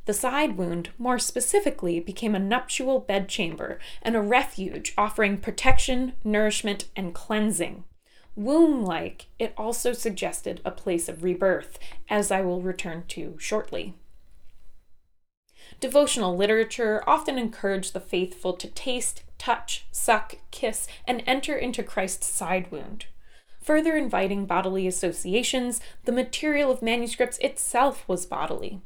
The 0.07 0.15
side 0.15 0.57
wound, 0.57 0.91
more 0.99 1.19
specifically, 1.19 2.01
became 2.01 2.35
a 2.35 2.39
nuptial 2.39 3.01
bedchamber 3.01 3.79
and 4.03 4.15
a 4.15 4.21
refuge 4.21 4.95
offering 4.97 5.39
protection, 5.39 6.13
nourishment, 6.23 6.87
and 6.97 7.13
cleansing. 7.13 7.85
Womb 8.37 8.85
like, 8.85 9.27
it 9.39 9.55
also 9.57 9.93
suggested 9.93 10.61
a 10.65 10.71
place 10.71 11.09
of 11.09 11.23
rebirth, 11.23 11.79
as 12.09 12.31
I 12.31 12.41
will 12.41 12.61
return 12.61 13.05
to 13.09 13.37
shortly. 13.39 13.95
Devotional 15.81 16.37
literature 16.37 17.03
often 17.07 17.39
encouraged 17.39 17.93
the 17.93 18.01
faithful 18.01 18.53
to 18.55 18.69
taste, 18.69 19.23
touch, 19.39 19.87
suck, 19.93 20.37
kiss, 20.51 20.87
and 21.07 21.23
enter 21.27 21.57
into 21.57 21.83
Christ's 21.83 22.27
side 22.27 22.71
wound. 22.71 23.07
Further 23.63 23.97
inviting 23.97 24.45
bodily 24.45 24.87
associations, 24.87 25.81
the 26.05 26.13
material 26.13 26.71
of 26.71 26.83
manuscripts 26.83 27.39
itself 27.39 28.07
was 28.09 28.27
bodily. 28.27 28.83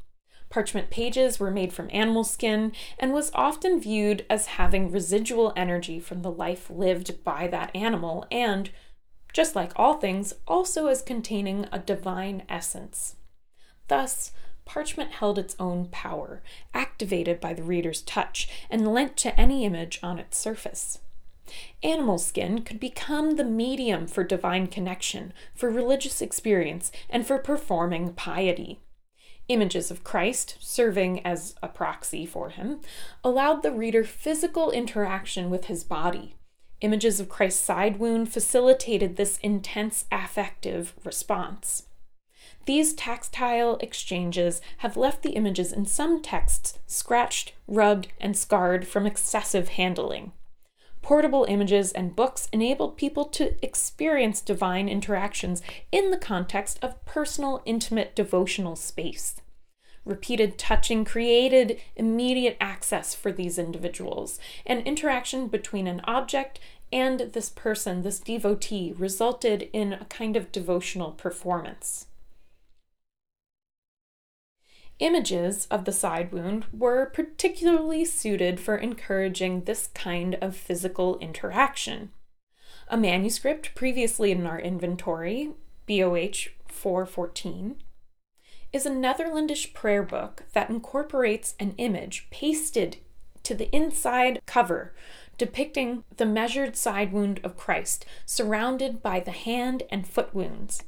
Parchment 0.50 0.88
pages 0.88 1.38
were 1.38 1.50
made 1.50 1.72
from 1.72 1.90
animal 1.92 2.24
skin 2.24 2.72
and 2.98 3.12
was 3.12 3.30
often 3.34 3.80
viewed 3.80 4.24
as 4.30 4.46
having 4.46 4.90
residual 4.90 5.52
energy 5.56 6.00
from 6.00 6.22
the 6.22 6.30
life 6.30 6.70
lived 6.70 7.22
by 7.22 7.48
that 7.48 7.74
animal 7.74 8.26
and, 8.30 8.70
just 9.32 9.54
like 9.54 9.72
all 9.76 9.94
things, 9.94 10.34
also 10.46 10.86
as 10.86 11.02
containing 11.02 11.66
a 11.70 11.78
divine 11.78 12.42
essence. 12.48 13.16
Thus, 13.88 14.32
parchment 14.64 15.12
held 15.12 15.38
its 15.38 15.56
own 15.58 15.86
power, 15.90 16.42
activated 16.74 17.40
by 17.40 17.54
the 17.54 17.62
reader's 17.62 18.02
touch 18.02 18.48
and 18.70 18.92
lent 18.92 19.16
to 19.18 19.38
any 19.40 19.64
image 19.64 19.98
on 20.02 20.18
its 20.18 20.36
surface. 20.36 20.98
Animal 21.82 22.18
skin 22.18 22.62
could 22.62 22.78
become 22.78 23.36
the 23.36 23.44
medium 23.44 24.06
for 24.06 24.22
divine 24.24 24.66
connection, 24.66 25.32
for 25.54 25.70
religious 25.70 26.20
experience, 26.20 26.92
and 27.08 27.26
for 27.26 27.38
performing 27.38 28.12
piety 28.12 28.80
images 29.48 29.90
of 29.90 30.04
Christ, 30.04 30.56
serving 30.60 31.24
as 31.24 31.54
a 31.62 31.68
proxy 31.68 32.26
for 32.26 32.50
him, 32.50 32.80
allowed 33.24 33.62
the 33.62 33.72
reader 33.72 34.04
physical 34.04 34.70
interaction 34.70 35.50
with 35.50 35.66
his 35.66 35.84
body. 35.84 36.36
Images 36.80 37.18
of 37.18 37.28
Christ's 37.28 37.64
side 37.64 37.98
wound 37.98 38.32
facilitated 38.32 39.16
this 39.16 39.38
intense 39.38 40.04
affective 40.12 40.94
response. 41.04 41.84
These 42.66 42.94
tactile 42.94 43.78
exchanges 43.78 44.60
have 44.78 44.96
left 44.96 45.22
the 45.22 45.30
images 45.30 45.72
in 45.72 45.86
some 45.86 46.22
texts 46.22 46.78
scratched, 46.86 47.54
rubbed, 47.66 48.08
and 48.20 48.36
scarred 48.36 48.86
from 48.86 49.06
excessive 49.06 49.70
handling. 49.70 50.32
Portable 51.02 51.46
images 51.48 51.92
and 51.92 52.14
books 52.14 52.48
enabled 52.52 52.96
people 52.96 53.24
to 53.24 53.56
experience 53.64 54.40
divine 54.40 54.88
interactions 54.88 55.62
in 55.90 56.10
the 56.10 56.18
context 56.18 56.78
of 56.82 57.02
personal, 57.04 57.62
intimate, 57.64 58.14
devotional 58.14 58.76
space. 58.76 59.36
Repeated 60.08 60.56
touching 60.56 61.04
created 61.04 61.78
immediate 61.94 62.56
access 62.62 63.14
for 63.14 63.30
these 63.30 63.58
individuals, 63.58 64.40
An 64.64 64.78
interaction 64.80 65.48
between 65.48 65.86
an 65.86 66.00
object 66.04 66.58
and 66.90 67.20
this 67.20 67.50
person, 67.50 68.00
this 68.00 68.18
devotee, 68.18 68.94
resulted 68.96 69.68
in 69.74 69.92
a 69.92 70.06
kind 70.06 70.34
of 70.34 70.50
devotional 70.50 71.10
performance. 71.10 72.06
Images 74.98 75.66
of 75.70 75.84
the 75.84 75.92
side 75.92 76.32
wound 76.32 76.64
were 76.72 77.04
particularly 77.04 78.06
suited 78.06 78.58
for 78.58 78.78
encouraging 78.78 79.64
this 79.64 79.88
kind 79.88 80.38
of 80.40 80.56
physical 80.56 81.18
interaction. 81.18 82.12
A 82.88 82.96
manuscript 82.96 83.74
previously 83.74 84.32
in 84.32 84.46
our 84.46 84.58
inventory, 84.58 85.50
BOH 85.86 86.48
414, 86.66 87.82
is 88.72 88.84
a 88.84 88.90
Netherlandish 88.90 89.72
prayer 89.72 90.02
book 90.02 90.44
that 90.52 90.70
incorporates 90.70 91.54
an 91.58 91.74
image 91.78 92.28
pasted 92.30 92.98
to 93.42 93.54
the 93.54 93.74
inside 93.74 94.40
cover 94.46 94.92
depicting 95.38 96.04
the 96.16 96.26
measured 96.26 96.76
side 96.76 97.12
wound 97.12 97.40
of 97.44 97.56
Christ 97.56 98.04
surrounded 98.26 99.02
by 99.02 99.20
the 99.20 99.30
hand 99.30 99.84
and 99.90 100.06
foot 100.06 100.34
wounds. 100.34 100.82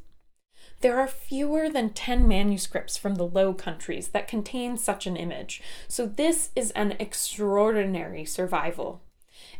There 0.80 0.99
are 0.99 1.06
fewer 1.06 1.68
than 1.68 1.90
10 1.90 2.26
manuscripts 2.26 2.96
from 2.96 3.14
the 3.14 3.26
Low 3.26 3.54
Countries 3.54 4.08
that 4.08 4.28
contain 4.28 4.76
such 4.76 5.06
an 5.06 5.16
image, 5.16 5.62
so 5.88 6.06
this 6.06 6.50
is 6.56 6.70
an 6.72 6.96
extraordinary 6.99 8.25
survival. 8.25 9.02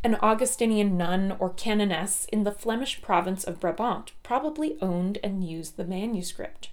An 0.03 0.17
Augustinian 0.17 0.97
nun 0.97 1.37
or 1.39 1.51
canoness 1.51 2.27
in 2.33 2.45
the 2.45 2.53
Flemish 2.53 3.01
province 3.03 3.45
of 3.45 3.61
Brabant 3.61 4.13
probably 4.23 4.77
owned 4.81 5.19
and 5.23 5.45
used 5.45 5.77
the 5.77 5.85
manuscript. 5.85 6.71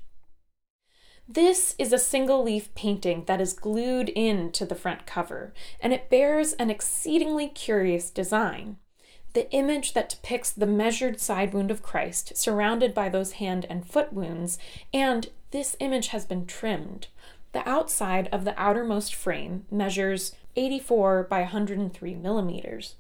This 1.28 1.76
is 1.78 1.92
a 1.92 2.00
single 2.00 2.44
leaf 2.44 2.74
painting 2.74 3.26
that 3.26 3.42
is 3.42 3.54
glued 3.54 4.10
into 4.10 4.66
the 4.66 4.76
front 4.76 5.06
cover, 5.06 5.54
and 5.82 5.94
it 5.94 6.10
bears 6.10 6.54
an 6.54 6.70
exceedingly 6.70 7.48
curious 7.48 8.10
design 8.10 8.78
the 9.38 9.52
image 9.52 9.94
that 9.94 10.10
depicts 10.10 10.52
the 10.52 10.66
measured 10.66 11.20
side 11.20 11.54
wound 11.54 11.70
of 11.70 11.84
Christ, 11.84 12.36
surrounded 12.36 12.96
by 12.96 13.08
those 13.08 13.34
hand 13.34 13.68
and 13.70 13.86
foot 13.88 14.12
wounds, 14.12 14.58
and 14.92 15.30
this 15.52 15.76
image 15.80 16.08
has 16.08 16.26
been 16.26 16.48
trimmed. 16.48 17.06
The 17.52 17.68
outside 17.70 18.30
of 18.32 18.46
the 18.46 18.60
outermost 18.60 19.14
frame 19.14 19.68
measures 19.70 20.34
84 20.56 21.28
by 21.30 21.42
103 21.42 22.16
millimeters. 22.16 22.96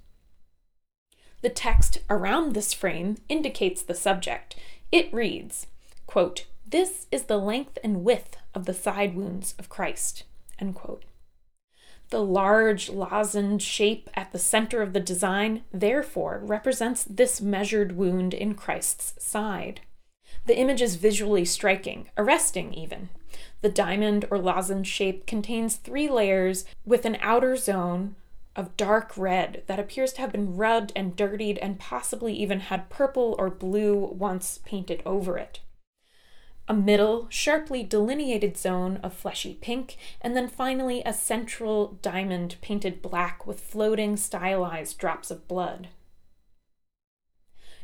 The 1.42 1.50
text 1.50 2.02
around 2.08 2.54
this 2.54 2.72
frame 2.72 3.18
indicates 3.28 3.82
the 3.82 3.96
subject. 3.96 4.56
It 4.92 5.12
reads, 5.12 5.66
quote, 6.06 6.46
This 6.70 7.08
is 7.14 7.24
the 7.24 7.38
length 7.38 7.78
and 7.82 8.04
width 8.04 8.36
of 8.54 8.66
the 8.66 8.74
side 8.74 9.16
wounds 9.16 9.56
of 9.58 9.70
Christ. 9.70 10.26
The 12.10 12.22
large 12.22 12.90
lozenge 12.90 13.62
shape 13.62 14.10
at 14.16 14.34
the 14.34 14.40
center 14.40 14.82
of 14.82 14.92
the 14.92 15.00
design, 15.00 15.64
therefore, 15.72 16.42
represents 16.44 17.06
this 17.06 17.40
measured 17.40 17.94
wound 17.94 18.34
in 18.34 18.54
Christ's 18.54 19.24
side. 19.26 19.80
The 20.46 20.58
image 20.58 20.82
is 20.82 20.98
visually 20.98 21.46
striking, 21.46 22.10
arresting 22.18 22.74
even. 22.74 23.10
The 23.62 23.70
diamond 23.70 24.26
or 24.30 24.38
lozenge 24.38 24.88
shape 24.88 25.26
contains 25.26 25.78
three 25.78 26.10
layers 26.10 26.66
with 26.86 27.06
an 27.06 27.18
outer 27.22 27.56
zone 27.56 28.18
of 28.58 28.76
dark 28.76 29.14
red 29.16 29.64
that 29.68 29.80
appears 29.80 30.12
to 30.14 30.22
have 30.22 30.34
been 30.34 30.58
rubbed 30.58 30.92
and 30.98 31.16
dirtied 31.16 31.60
and 31.60 31.80
possibly 31.80 32.34
even 32.34 32.60
had 32.60 32.90
purple 32.90 33.38
or 33.40 33.50
blue 33.50 33.96
once 33.96 34.60
painted 34.66 35.02
over 35.06 35.38
it 35.38 35.62
a 36.68 36.74
middle, 36.74 37.28
sharply 37.30 37.84
delineated 37.84 38.58
zone 38.58 39.00
of 39.04 39.14
fleshy 39.14 39.58
pink, 39.62 39.98
and 40.22 40.36
then 40.36 40.48
finally 40.48 41.02
a 41.06 41.14
central 41.14 41.98
diamond 42.02 42.56
painted 42.62 43.02
black 43.02 43.48
with 43.48 43.62
floating, 43.62 44.18
stylized 44.18 44.98
drops 44.98 45.32
of 45.32 45.48
blood. 45.48 45.88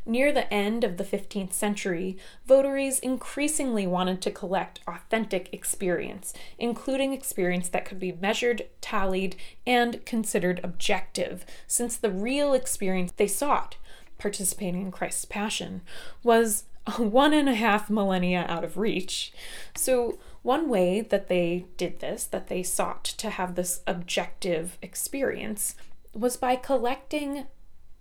Near 0.06 0.34
the 0.34 0.54
end 0.54 0.84
of 0.84 0.98
the 0.98 1.06
15th 1.06 1.54
century, 1.54 2.18
votaries 2.46 3.00
increasingly 3.00 3.88
wanted 3.88 4.22
to 4.24 4.32
collect 4.32 4.82
authentic 4.86 5.48
experience, 5.54 6.34
including 6.60 7.14
experience 7.14 7.70
that 7.70 7.86
could 7.86 8.00
be 8.00 8.12
measured, 8.12 8.64
tallied, 8.82 9.38
and 9.66 10.06
considered 10.06 10.60
objective, 10.62 11.46
since 11.68 11.96
the 11.96 12.12
real 12.12 12.54
experience 12.54 13.14
they 13.14 13.28
sought, 13.28 13.78
participating 14.18 14.82
in 14.82 14.92
Christ's 14.92 15.24
Passion, 15.24 15.82
was 16.22 16.66
one 16.98 17.34
and 17.34 17.50
a 17.50 17.56
half 17.56 17.90
millennia 17.90 18.46
out 18.48 18.64
of 18.64 18.78
reach. 18.78 19.34
So, 19.76 20.20
one 20.42 20.68
way 20.68 21.00
that 21.00 21.30
they 21.30 21.66
did 21.78 22.00
this, 22.00 22.26
that 22.26 22.48
they 22.48 22.64
sought 22.64 23.04
to 23.06 23.30
have 23.30 23.56
this 23.56 23.82
objective 23.88 24.78
experience, 24.82 25.76
was 26.14 26.36
by 26.36 26.58
collecting 26.58 27.46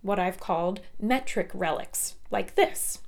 what 0.01 0.19
I've 0.19 0.39
called 0.39 0.81
metric 0.99 1.49
relics, 1.53 2.15
like 2.29 2.55
this. 2.55 2.99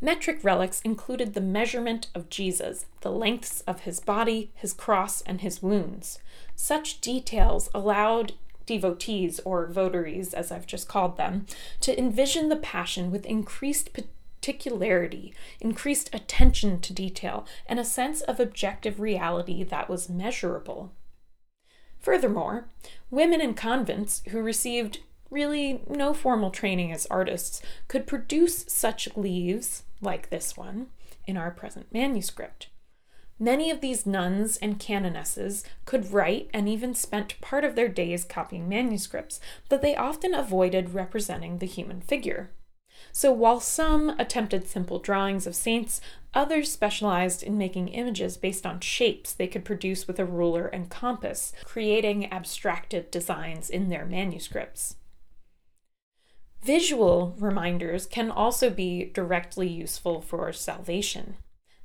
Metric 0.00 0.38
relics 0.42 0.80
included 0.82 1.34
the 1.34 1.40
measurement 1.40 2.06
of 2.14 2.30
Jesus, 2.30 2.86
the 3.00 3.10
lengths 3.10 3.60
of 3.62 3.80
his 3.80 4.00
body, 4.00 4.52
his 4.54 4.72
cross, 4.72 5.20
and 5.22 5.40
his 5.40 5.62
wounds. 5.62 6.20
Such 6.54 7.00
details 7.00 7.68
allowed 7.74 8.34
devotees, 8.64 9.40
or 9.40 9.66
votaries 9.66 10.32
as 10.32 10.52
I've 10.52 10.66
just 10.66 10.88
called 10.88 11.16
them, 11.16 11.46
to 11.80 11.98
envision 11.98 12.48
the 12.48 12.56
Passion 12.56 13.10
with 13.10 13.26
increased 13.26 13.92
particularity, 14.40 15.34
increased 15.60 16.14
attention 16.14 16.80
to 16.80 16.92
detail, 16.92 17.46
and 17.66 17.78
a 17.80 17.84
sense 17.84 18.20
of 18.22 18.38
objective 18.38 19.00
reality 19.00 19.64
that 19.64 19.88
was 19.88 20.08
measurable. 20.08 20.92
Furthermore, 21.98 22.68
women 23.10 23.40
in 23.40 23.54
convents 23.54 24.22
who 24.28 24.40
received 24.40 25.00
really 25.30 25.82
no 25.88 26.14
formal 26.14 26.50
training 26.50 26.92
as 26.92 27.06
artists 27.06 27.60
could 27.88 28.06
produce 28.06 28.64
such 28.68 29.14
leaves, 29.16 29.82
like 30.00 30.30
this 30.30 30.56
one, 30.56 30.86
in 31.26 31.36
our 31.36 31.50
present 31.50 31.92
manuscript. 31.92 32.68
Many 33.40 33.70
of 33.70 33.80
these 33.80 34.06
nuns 34.06 34.56
and 34.56 34.80
canonesses 34.80 35.64
could 35.84 36.12
write 36.12 36.50
and 36.54 36.68
even 36.68 36.94
spent 36.94 37.40
part 37.40 37.64
of 37.64 37.74
their 37.74 37.88
days 37.88 38.24
copying 38.24 38.68
manuscripts, 38.68 39.40
but 39.68 39.82
they 39.82 39.94
often 39.94 40.34
avoided 40.34 40.94
representing 40.94 41.58
the 41.58 41.66
human 41.66 42.00
figure. 42.00 42.50
So 43.12 43.32
while 43.32 43.60
some 43.60 44.10
attempted 44.18 44.68
simple 44.68 44.98
drawings 44.98 45.46
of 45.46 45.54
saints, 45.54 46.00
others 46.34 46.70
specialized 46.70 47.42
in 47.42 47.58
making 47.58 47.88
images 47.88 48.36
based 48.36 48.66
on 48.66 48.80
shapes 48.80 49.32
they 49.32 49.46
could 49.46 49.64
produce 49.64 50.06
with 50.06 50.18
a 50.18 50.24
ruler 50.24 50.66
and 50.66 50.90
compass, 50.90 51.52
creating 51.64 52.30
abstracted 52.32 53.10
designs 53.10 53.70
in 53.70 53.88
their 53.88 54.04
manuscripts. 54.04 54.96
Visual 56.62 57.34
reminders 57.38 58.06
can 58.06 58.30
also 58.30 58.68
be 58.68 59.10
directly 59.14 59.68
useful 59.68 60.20
for 60.20 60.52
salvation. 60.52 61.36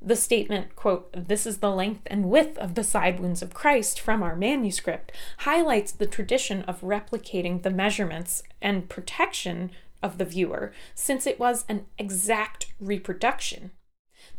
The 0.06 0.16
statement, 0.18 0.76
quote, 0.76 1.10
this 1.14 1.46
is 1.46 1.60
the 1.60 1.72
length 1.72 2.02
and 2.08 2.30
width 2.30 2.58
of 2.58 2.76
the 2.76 2.84
side 2.84 3.22
wounds 3.22 3.42
of 3.42 3.54
Christ 3.54 4.02
from 4.02 4.22
our 4.22 4.36
manuscript, 4.36 5.14
highlights 5.40 5.94
the 5.94 6.06
tradition 6.06 6.64
of 6.64 6.82
replicating 6.82 7.62
the 7.62 7.70
measurements 7.70 8.44
and 8.62 8.90
protection 8.90 9.72
of 10.04 10.20
the 10.20 10.26
viewer, 10.26 10.72
since 10.94 11.26
it 11.26 11.40
was 11.40 11.66
an 11.68 11.88
exact 11.98 12.74
reproduction. 12.80 13.72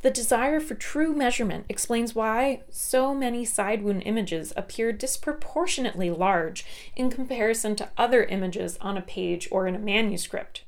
The 0.02 0.10
desire 0.10 0.60
for 0.60 0.74
true 0.74 1.14
measurement 1.14 1.66
explains 1.68 2.14
why 2.14 2.62
so 2.70 3.14
many 3.14 3.44
side 3.44 3.82
wound 3.82 4.02
images 4.04 4.52
appear 4.56 4.92
disproportionately 4.92 6.10
large 6.10 6.64
in 6.94 7.10
comparison 7.10 7.74
to 7.76 7.90
other 7.96 8.24
images 8.24 8.76
on 8.80 8.96
a 8.96 9.02
page 9.02 9.48
or 9.50 9.66
in 9.66 9.74
a 9.74 9.78
manuscript. 9.78 10.64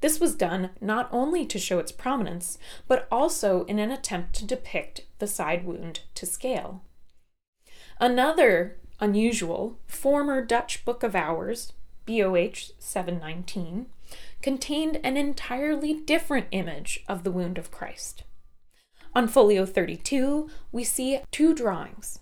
This 0.00 0.18
was 0.18 0.34
done 0.34 0.70
not 0.80 1.08
only 1.12 1.46
to 1.46 1.58
show 1.58 1.78
its 1.78 1.92
prominence, 1.92 2.58
but 2.88 3.06
also 3.10 3.64
in 3.66 3.78
an 3.78 3.92
attempt 3.92 4.34
to 4.36 4.44
depict 4.44 5.02
the 5.18 5.28
side 5.28 5.64
wound 5.64 6.00
to 6.16 6.26
scale. 6.26 6.82
Another 8.00 8.78
unusual 9.00 9.78
former 9.86 10.44
Dutch 10.44 10.84
Book 10.84 11.02
of 11.02 11.14
Hours, 11.14 11.72
BOH 12.04 12.72
719, 12.78 13.86
contained 14.42 15.00
an 15.02 15.16
entirely 15.16 15.94
different 15.94 16.46
image 16.50 17.04
of 17.08 17.24
the 17.24 17.30
wound 17.30 17.58
of 17.58 17.70
Christ. 17.70 18.24
On 19.14 19.28
folio 19.28 19.66
32, 19.66 20.48
we 20.70 20.84
see 20.84 21.20
two 21.30 21.54
drawings. 21.54 22.18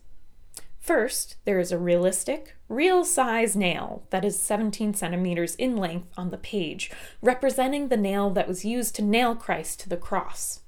First, 0.80 1.36
there 1.44 1.60
is 1.60 1.70
a 1.70 1.78
realistic, 1.78 2.56
real 2.68 3.04
size 3.04 3.54
nail 3.54 4.06
that 4.10 4.24
is 4.24 4.40
17 4.40 4.94
centimeters 4.94 5.54
in 5.56 5.76
length 5.76 6.08
on 6.16 6.30
the 6.30 6.38
page, 6.38 6.90
representing 7.20 7.88
the 7.88 7.96
nail 7.96 8.30
that 8.30 8.48
was 8.48 8.64
used 8.64 8.96
to 8.96 9.02
nail 9.02 9.36
Christ 9.36 9.80
to 9.80 9.88
the 9.88 9.96
cross. 9.96 10.60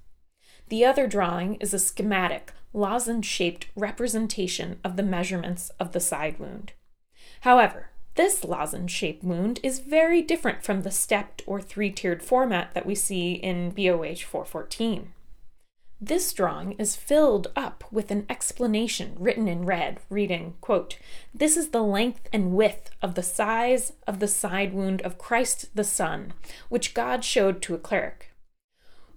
The 0.68 0.84
other 0.84 1.06
drawing 1.06 1.56
is 1.56 1.74
a 1.74 1.78
schematic, 1.78 2.52
lozenge 2.72 3.26
shaped 3.26 3.68
representation 3.74 4.78
of 4.84 4.96
the 4.96 5.02
measurements 5.02 5.70
of 5.80 5.92
the 5.92 6.00
side 6.00 6.38
wound. 6.38 6.72
However, 7.40 7.90
this 8.14 8.44
lozenge 8.44 8.90
shaped 8.90 9.24
wound 9.24 9.58
is 9.62 9.78
very 9.78 10.20
different 10.20 10.62
from 10.62 10.82
the 10.82 10.90
stepped 10.90 11.42
or 11.46 11.60
three 11.60 11.90
tiered 11.90 12.22
format 12.22 12.74
that 12.74 12.84
we 12.84 12.94
see 12.94 13.32
in 13.32 13.70
BOH 13.70 14.24
414. 14.26 15.12
This 16.04 16.32
drawing 16.32 16.72
is 16.72 16.96
filled 16.96 17.52
up 17.54 17.84
with 17.92 18.10
an 18.10 18.26
explanation 18.28 19.14
written 19.18 19.46
in 19.46 19.64
red, 19.64 20.00
reading, 20.10 20.54
quote, 20.60 20.98
This 21.32 21.56
is 21.56 21.68
the 21.68 21.82
length 21.82 22.28
and 22.32 22.54
width 22.54 22.90
of 23.00 23.14
the 23.14 23.22
size 23.22 23.92
of 24.04 24.18
the 24.18 24.26
side 24.26 24.74
wound 24.74 25.00
of 25.02 25.16
Christ 25.16 25.74
the 25.76 25.84
Son, 25.84 26.32
which 26.68 26.92
God 26.92 27.24
showed 27.24 27.62
to 27.62 27.74
a 27.74 27.78
cleric. 27.78 28.32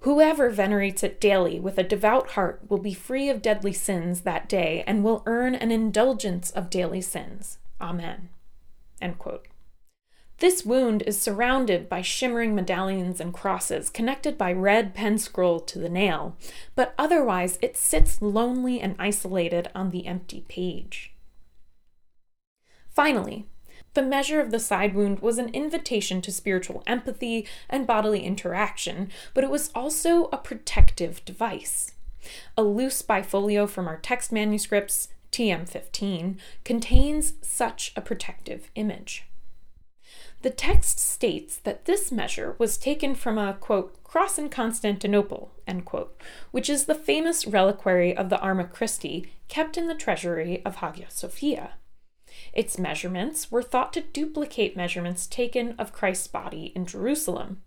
Whoever 0.02 0.52
venerates 0.52 1.02
it 1.02 1.20
daily 1.20 1.60
with 1.60 1.80
a 1.80 1.84
devout 1.84 2.32
heart 2.32 2.62
will 2.70 2.78
be 2.78 2.94
free 2.94 3.30
of 3.30 3.42
deadly 3.42 3.74
sins 3.74 4.22
that 4.22 4.48
day 4.48 4.84
and 4.86 5.04
will 5.04 5.24
earn 5.26 5.56
an 5.56 5.72
indulgence 5.72 6.52
of 6.52 6.70
daily 6.70 7.02
sins. 7.02 7.58
Amen. 7.82 8.30
End 9.06 9.20
quote. 9.20 9.48
This 10.40 10.66
wound 10.66 11.04
is 11.04 11.22
surrounded 11.22 11.88
by 11.88 12.02
shimmering 12.02 12.56
medallions 12.56 13.22
and 13.22 13.32
crosses 13.32 13.92
connected 13.92 14.36
by 14.36 14.52
red 14.52 14.96
pen 14.96 15.20
scroll 15.20 15.60
to 15.60 15.78
the 15.78 15.90
nail, 15.90 16.36
but 16.74 16.96
otherwise 16.98 17.60
it 17.62 17.78
sits 17.78 18.20
lonely 18.20 18.82
and 18.82 18.96
isolated 18.98 19.70
on 19.76 19.92
the 19.92 20.08
empty 20.08 20.44
page. 20.50 21.14
Finally, 22.90 23.46
the 23.94 24.02
measure 24.02 24.42
of 24.42 24.50
the 24.50 24.60
side 24.60 24.96
wound 24.96 25.20
was 25.20 25.38
an 25.38 25.50
invitation 25.50 26.20
to 26.22 26.32
spiritual 26.32 26.82
empathy 26.88 27.48
and 27.70 27.86
bodily 27.86 28.24
interaction, 28.24 29.12
but 29.36 29.44
it 29.44 29.52
was 29.52 29.70
also 29.76 30.30
a 30.34 30.38
protective 30.38 31.24
device. 31.26 31.92
A 32.58 32.64
loose 32.64 33.04
bifolio 33.04 33.70
from 33.70 33.88
our 33.88 33.98
text 33.98 34.32
manuscripts 34.32 35.10
TM15, 35.36 36.38
contains 36.64 37.34
such 37.42 37.92
a 37.98 38.02
protective 38.02 38.72
image. 38.76 39.26
The 40.44 40.50
text 40.50 40.98
states 40.98 41.58
that 41.58 41.84
this 41.84 42.10
measure 42.10 42.56
was 42.58 42.78
taken 42.78 43.16
from 43.16 43.38
a, 43.38 43.56
quote, 43.56 44.02
cross 44.04 44.38
in 44.38 44.48
Constantinople, 44.48 45.52
end 45.68 45.84
quote, 45.84 46.22
which 46.52 46.70
is 46.70 46.86
the 46.86 46.96
famous 46.96 47.46
reliquary 47.46 48.16
of 48.16 48.30
the 48.30 48.40
Arma 48.40 48.64
Christi 48.64 49.30
kept 49.50 49.78
in 49.78 49.88
the 49.88 49.96
treasury 49.96 50.64
of 50.64 50.78
Hagia 50.78 51.08
Sophia. 51.10 51.74
Its 52.54 52.80
measurements 52.80 53.52
were 53.52 53.64
thought 53.64 53.92
to 53.92 54.02
duplicate 54.02 54.78
measurements 54.78 55.28
taken 55.28 55.76
of 55.78 55.92
Christ's 55.92 56.28
body 56.28 56.72
in 56.76 56.86
Jerusalem. 56.86 57.62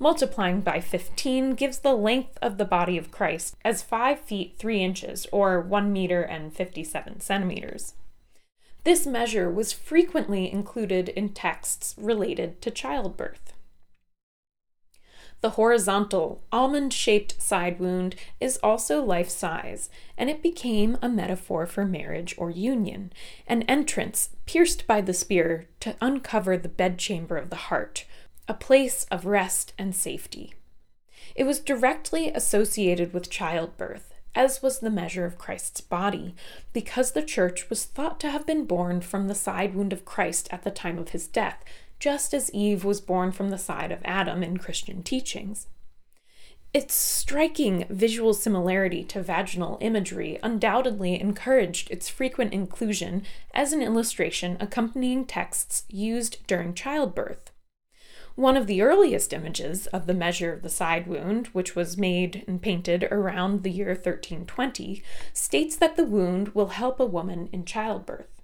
Multiplying 0.00 0.60
by 0.60 0.80
15 0.80 1.54
gives 1.54 1.80
the 1.80 1.94
length 1.94 2.38
of 2.40 2.56
the 2.56 2.64
body 2.64 2.96
of 2.96 3.10
Christ 3.10 3.56
as 3.64 3.82
5 3.82 4.20
feet 4.20 4.54
3 4.56 4.82
inches, 4.82 5.26
or 5.32 5.60
1 5.60 5.92
meter 5.92 6.22
and 6.22 6.54
57 6.54 7.20
centimeters. 7.20 7.94
This 8.84 9.06
measure 9.06 9.50
was 9.50 9.72
frequently 9.72 10.50
included 10.50 11.08
in 11.08 11.30
texts 11.30 11.96
related 11.98 12.62
to 12.62 12.70
childbirth. 12.70 13.52
The 15.40 15.50
horizontal, 15.50 16.42
almond 16.50 16.92
shaped 16.92 17.40
side 17.40 17.78
wound 17.78 18.16
is 18.40 18.58
also 18.62 19.04
life 19.04 19.28
size, 19.28 19.88
and 20.16 20.28
it 20.28 20.42
became 20.42 20.98
a 21.00 21.08
metaphor 21.08 21.66
for 21.66 21.84
marriage 21.84 22.34
or 22.36 22.50
union, 22.50 23.12
an 23.46 23.62
entrance 23.62 24.30
pierced 24.46 24.86
by 24.86 25.00
the 25.00 25.14
spear 25.14 25.68
to 25.80 25.96
uncover 26.00 26.56
the 26.56 26.68
bedchamber 26.68 27.36
of 27.36 27.50
the 27.50 27.56
heart, 27.56 28.04
a 28.48 28.54
place 28.54 29.04
of 29.10 29.26
rest 29.26 29.74
and 29.78 29.94
safety. 29.94 30.54
It 31.34 31.44
was 31.44 31.60
directly 31.60 32.30
associated 32.30 33.12
with 33.12 33.28
childbirth, 33.28 34.14
as 34.34 34.62
was 34.62 34.78
the 34.78 34.90
measure 34.90 35.26
of 35.26 35.36
Christ's 35.36 35.82
body, 35.82 36.34
because 36.72 37.12
the 37.12 37.22
church 37.22 37.68
was 37.68 37.84
thought 37.84 38.18
to 38.20 38.30
have 38.30 38.46
been 38.46 38.64
born 38.64 39.02
from 39.02 39.28
the 39.28 39.34
side 39.34 39.74
wound 39.74 39.92
of 39.92 40.06
Christ 40.06 40.48
at 40.50 40.62
the 40.62 40.70
time 40.70 40.98
of 40.98 41.10
his 41.10 41.26
death, 41.26 41.62
just 42.00 42.32
as 42.32 42.50
Eve 42.54 42.84
was 42.84 43.02
born 43.02 43.32
from 43.32 43.50
the 43.50 43.58
side 43.58 43.92
of 43.92 44.00
Adam 44.04 44.42
in 44.42 44.56
Christian 44.56 45.02
teachings. 45.02 45.66
Its 46.72 46.94
striking 46.94 47.86
visual 47.90 48.32
similarity 48.32 49.02
to 49.02 49.22
vaginal 49.22 49.78
imagery 49.80 50.38
undoubtedly 50.42 51.20
encouraged 51.20 51.90
its 51.90 52.08
frequent 52.08 52.52
inclusion 52.52 53.24
as 53.52 53.72
an 53.72 53.82
illustration 53.82 54.56
accompanying 54.60 55.24
texts 55.24 55.84
used 55.88 56.46
during 56.46 56.74
childbirth. 56.74 57.50
One 58.38 58.56
of 58.56 58.68
the 58.68 58.82
earliest 58.82 59.32
images 59.32 59.88
of 59.88 60.06
the 60.06 60.14
measure 60.14 60.52
of 60.52 60.62
the 60.62 60.68
side 60.68 61.08
wound, 61.08 61.48
which 61.48 61.74
was 61.74 61.98
made 61.98 62.44
and 62.46 62.62
painted 62.62 63.02
around 63.10 63.64
the 63.64 63.70
year 63.72 63.88
1320, 63.88 65.02
states 65.32 65.74
that 65.74 65.96
the 65.96 66.04
wound 66.04 66.50
will 66.50 66.68
help 66.68 67.00
a 67.00 67.04
woman 67.04 67.48
in 67.52 67.64
childbirth. 67.64 68.40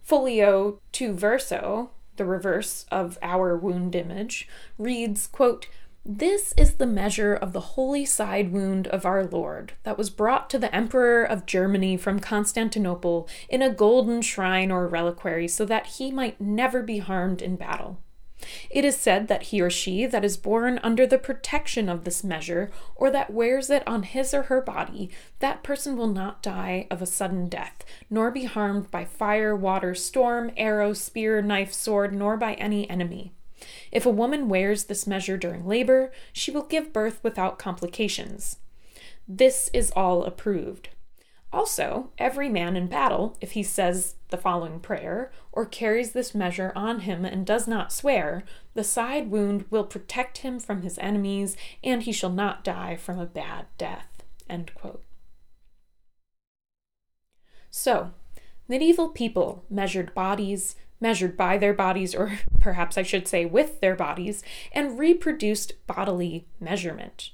Folio 0.00 0.80
2 0.92 1.12
verso, 1.12 1.90
the 2.16 2.24
reverse 2.24 2.86
of 2.90 3.18
our 3.20 3.58
wound 3.58 3.94
image, 3.94 4.48
reads, 4.78 5.26
quote, 5.26 5.68
this 6.04 6.52
is 6.56 6.74
the 6.74 6.86
measure 6.86 7.32
of 7.32 7.52
the 7.52 7.60
holy 7.60 8.04
side 8.04 8.52
wound 8.52 8.88
of 8.88 9.06
our 9.06 9.24
Lord 9.24 9.74
that 9.84 9.96
was 9.96 10.10
brought 10.10 10.50
to 10.50 10.58
the 10.58 10.74
Emperor 10.74 11.22
of 11.22 11.46
Germany 11.46 11.96
from 11.96 12.18
Constantinople 12.18 13.28
in 13.48 13.62
a 13.62 13.70
golden 13.70 14.20
shrine 14.20 14.72
or 14.72 14.88
reliquary 14.88 15.46
so 15.46 15.64
that 15.64 15.86
he 15.86 16.10
might 16.10 16.40
never 16.40 16.82
be 16.82 16.98
harmed 16.98 17.40
in 17.40 17.54
battle. 17.54 18.00
It 18.68 18.84
is 18.84 18.96
said 18.96 19.28
that 19.28 19.44
he 19.44 19.60
or 19.60 19.70
she 19.70 20.04
that 20.06 20.24
is 20.24 20.36
born 20.36 20.80
under 20.82 21.06
the 21.06 21.18
protection 21.18 21.88
of 21.88 22.02
this 22.02 22.24
measure, 22.24 22.72
or 22.96 23.08
that 23.12 23.32
wears 23.32 23.70
it 23.70 23.86
on 23.86 24.02
his 24.02 24.34
or 24.34 24.42
her 24.44 24.60
body, 24.60 25.10
that 25.38 25.62
person 25.62 25.96
will 25.96 26.08
not 26.08 26.42
die 26.42 26.88
of 26.90 27.00
a 27.00 27.06
sudden 27.06 27.48
death, 27.48 27.84
nor 28.10 28.32
be 28.32 28.46
harmed 28.46 28.90
by 28.90 29.04
fire, 29.04 29.54
water, 29.54 29.94
storm, 29.94 30.50
arrow, 30.56 30.92
spear, 30.92 31.40
knife, 31.40 31.72
sword, 31.72 32.12
nor 32.12 32.36
by 32.36 32.54
any 32.54 32.90
enemy. 32.90 33.32
If 33.90 34.06
a 34.06 34.10
woman 34.10 34.48
wears 34.48 34.84
this 34.84 35.06
measure 35.06 35.36
during 35.36 35.66
labor, 35.66 36.12
she 36.32 36.50
will 36.50 36.64
give 36.64 36.92
birth 36.92 37.20
without 37.22 37.58
complications. 37.58 38.58
This 39.26 39.70
is 39.72 39.92
all 39.92 40.24
approved. 40.24 40.88
Also, 41.52 42.10
every 42.16 42.48
man 42.48 42.76
in 42.76 42.86
battle, 42.86 43.36
if 43.40 43.52
he 43.52 43.62
says 43.62 44.14
the 44.30 44.38
following 44.38 44.80
prayer, 44.80 45.30
or 45.52 45.66
carries 45.66 46.12
this 46.12 46.34
measure 46.34 46.72
on 46.74 47.00
him 47.00 47.26
and 47.26 47.44
does 47.44 47.68
not 47.68 47.92
swear, 47.92 48.44
the 48.72 48.82
side 48.82 49.30
wound 49.30 49.66
will 49.70 49.84
protect 49.84 50.38
him 50.38 50.58
from 50.58 50.80
his 50.80 50.98
enemies, 50.98 51.56
and 51.84 52.04
he 52.04 52.12
shall 52.12 52.30
not 52.30 52.64
die 52.64 52.96
from 52.96 53.18
a 53.18 53.26
bad 53.26 53.66
death. 53.76 54.08
So, 57.74 58.10
medieval 58.68 59.08
people 59.08 59.64
measured 59.70 60.14
bodies, 60.14 60.76
measured 61.02 61.36
by 61.36 61.58
their 61.58 61.74
bodies, 61.74 62.14
or 62.14 62.38
perhaps 62.60 62.96
I 62.96 63.02
should 63.02 63.28
say 63.28 63.44
with 63.44 63.80
their 63.80 63.96
bodies, 63.96 64.42
and 64.72 64.98
reproduced 64.98 65.86
bodily 65.86 66.46
measurement. 66.60 67.32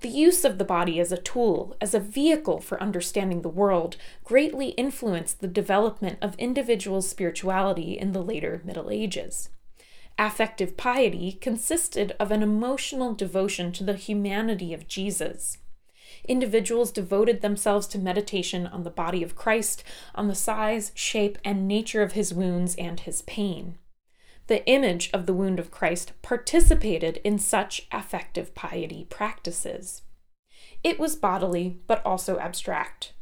The 0.00 0.08
use 0.08 0.44
of 0.44 0.58
the 0.58 0.64
body 0.64 0.98
as 0.98 1.12
a 1.12 1.18
tool, 1.18 1.76
as 1.80 1.94
a 1.94 2.00
vehicle 2.00 2.60
for 2.60 2.82
understanding 2.82 3.42
the 3.42 3.48
world, 3.48 3.96
greatly 4.24 4.70
influenced 4.70 5.40
the 5.40 5.48
development 5.48 6.18
of 6.22 6.34
individual 6.36 7.02
spirituality 7.02 7.98
in 7.98 8.12
the 8.12 8.22
later 8.22 8.62
Middle 8.64 8.90
Ages. 8.90 9.50
Affective 10.18 10.76
piety 10.76 11.32
consisted 11.32 12.14
of 12.18 12.30
an 12.30 12.42
emotional 12.42 13.14
devotion 13.14 13.72
to 13.72 13.84
the 13.84 13.94
humanity 13.94 14.74
of 14.74 14.88
Jesus 14.88 15.58
individuals 16.28 16.90
devoted 16.90 17.40
themselves 17.40 17.86
to 17.88 17.98
meditation 17.98 18.66
on 18.66 18.82
the 18.82 18.90
body 18.90 19.22
of 19.22 19.36
Christ, 19.36 19.84
on 20.14 20.28
the 20.28 20.34
size, 20.34 20.92
shape, 20.94 21.38
and 21.44 21.66
nature 21.66 22.02
of 22.02 22.12
his 22.12 22.34
wounds 22.34 22.74
and 22.76 23.00
his 23.00 23.22
pain. 23.22 23.76
The 24.46 24.66
image 24.66 25.10
of 25.12 25.26
the 25.26 25.34
wound 25.34 25.60
of 25.60 25.70
Christ 25.70 26.12
participated 26.22 27.20
in 27.22 27.38
such 27.38 27.86
affective 27.92 28.54
piety 28.54 29.06
practices. 29.08 30.02
It 30.82 30.98
was 30.98 31.14
bodily, 31.14 31.78
but 31.86 32.04
also 32.04 32.38
abstract. 32.38 33.12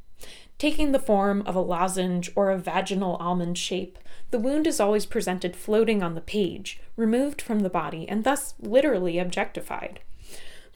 Taking 0.59 0.91
the 0.91 0.99
form 0.99 1.43
of 1.43 1.55
a 1.55 1.61
lozenge 1.61 2.33
or 2.35 2.51
a 2.51 2.59
vaginal 2.59 3.17
almond 3.17 3.59
shape, 3.59 3.99
the 4.31 4.39
wound 4.39 4.67
is 4.67 4.81
always 4.81 5.07
presented 5.07 5.55
floating 5.55 6.03
on 6.03 6.15
the 6.15 6.21
page, 6.21 6.81
removed 6.97 7.41
from 7.41 7.61
the 7.61 7.71
body, 7.71 8.09
and 8.09 8.25
thus 8.25 8.55
literally 8.59 9.19
objectified. 9.19 10.01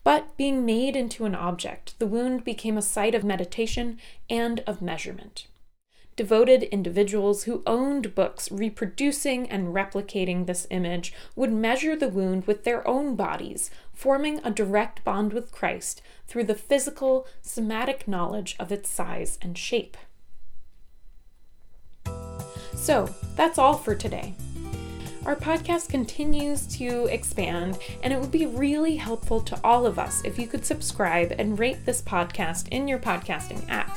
But 0.05 0.37
being 0.37 0.67
made 0.67 0.97
into 0.97 1.25
an 1.25 1.35
object, 1.35 1.99
the 1.99 2.07
wound 2.07 2.45
became 2.45 2.77
a 2.77 2.83
site 2.83 3.15
of 3.15 3.23
meditation 3.23 3.99
and 4.29 4.61
of 4.67 4.83
measurement. 4.83 5.47
Devoted 6.15 6.65
individuals 6.65 7.45
who 7.45 7.63
owned 7.67 8.15
books 8.15 8.53
reproducing 8.53 9.49
and 9.49 9.75
replicating 9.75 10.45
this 10.45 10.67
image 10.71 11.15
would 11.35 11.53
measure 11.53 11.97
the 11.97 12.09
wound 12.09 12.47
with 12.47 12.65
their 12.65 12.87
own 12.87 13.17
bodies, 13.17 13.71
forming 13.95 14.39
a 14.45 14.51
direct 14.51 15.03
bond 15.05 15.33
with 15.33 15.53
Christ 15.53 16.03
through 16.27 16.45
the 16.45 16.55
physical, 16.55 17.27
somatic 17.41 18.07
knowledge 18.07 18.57
of 18.59 18.71
its 18.71 18.91
size 18.91 19.39
and 19.41 19.57
shape. 19.57 19.97
So, 22.75 23.09
that's 23.37 23.59
all 23.59 23.75
for 23.75 23.95
today. 23.95 24.35
Our 25.25 25.37
podcast 25.37 25.89
continues 25.89 26.67
to 26.79 27.07
expand, 27.07 27.79
and 28.03 28.13
it 28.13 28.19
would 28.19 28.33
be 28.33 28.47
really 28.47 28.97
helpful 28.97 29.41
to 29.43 29.61
all 29.63 29.87
of 29.87 29.97
us 29.97 30.21
if 30.25 30.37
you 30.37 30.49
could 30.49 30.67
subscribe 30.67 31.33
and 31.39 31.57
rate 31.57 31.87
this 31.87 32.03
podcast 32.03 32.67
in 32.71 32.89
your 32.89 32.99
podcasting 32.99 33.65
app. 33.69 33.97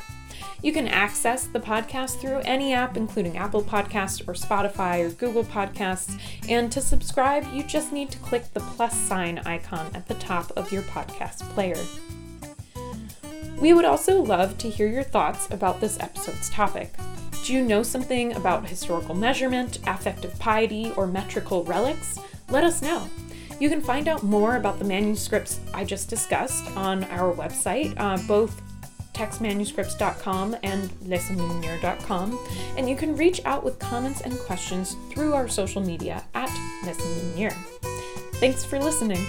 You 0.62 0.72
can 0.72 0.88
access 0.88 1.48
the 1.48 1.60
podcast 1.60 2.20
through 2.20 2.42
any 2.46 2.74
app, 2.74 2.96
including 2.96 3.38
Apple 3.38 3.64
Podcasts 3.64 4.22
or 4.28 4.34
Spotify 4.34 5.04
or 5.04 5.10
Google 5.10 5.44
Podcasts. 5.44 6.20
And 6.48 6.72
to 6.72 6.80
subscribe, 6.80 7.52
you 7.52 7.64
just 7.64 7.92
need 7.92 8.12
to 8.12 8.20
click 8.20 8.54
the 8.54 8.60
plus 8.60 8.96
sign 8.96 9.40
icon 9.40 9.90
at 9.96 10.08
the 10.08 10.16
top 10.16 10.52
of 10.56 10.72
your 10.72 10.84
podcast 10.84 11.40
player. 11.56 11.84
We 13.60 13.74
would 13.74 13.86
also 13.86 14.22
love 14.22 14.60
to 14.60 14.70
hear 14.70 14.88
your 14.88 15.04
thoughts 15.04 15.50
about 15.50 15.82
this 15.82 16.00
episode's 16.00 16.52
topic. 16.52 16.94
Do 17.46 17.54
you 17.54 17.64
know 17.64 17.84
something 17.84 18.34
about 18.34 18.68
historical 18.68 19.14
measurement, 19.14 19.78
affective 19.86 20.38
piety, 20.40 20.92
or 20.98 21.06
metrical 21.06 21.64
relics? 21.64 22.18
Let 22.50 22.64
us 22.64 22.82
know. 22.82 23.08
You 23.60 23.70
can 23.70 23.82
find 23.82 24.08
out 24.08 24.24
more 24.24 24.56
about 24.56 24.80
the 24.80 24.86
manuscripts 24.86 25.60
I 25.72 25.86
just 25.86 26.10
discussed 26.10 26.66
on 26.76 27.04
our 27.04 27.32
website, 27.36 27.94
uh, 27.98 28.18
both 28.28 28.60
textmanuscripts.com 29.14 30.58
and 30.64 30.90
lesenluminures.com, 31.04 32.48
and 32.78 32.90
you 32.90 32.96
can 32.96 33.16
reach 33.16 33.40
out 33.46 33.64
with 33.64 33.78
comments 33.78 34.22
and 34.22 34.36
questions 34.40 34.96
through 35.12 35.34
our 35.34 35.48
social 35.48 35.84
media 35.84 36.24
at 36.34 36.50
Lesenluminures. 36.84 37.54
Thanks 38.40 38.66
for 38.66 38.80
listening. 38.80 39.24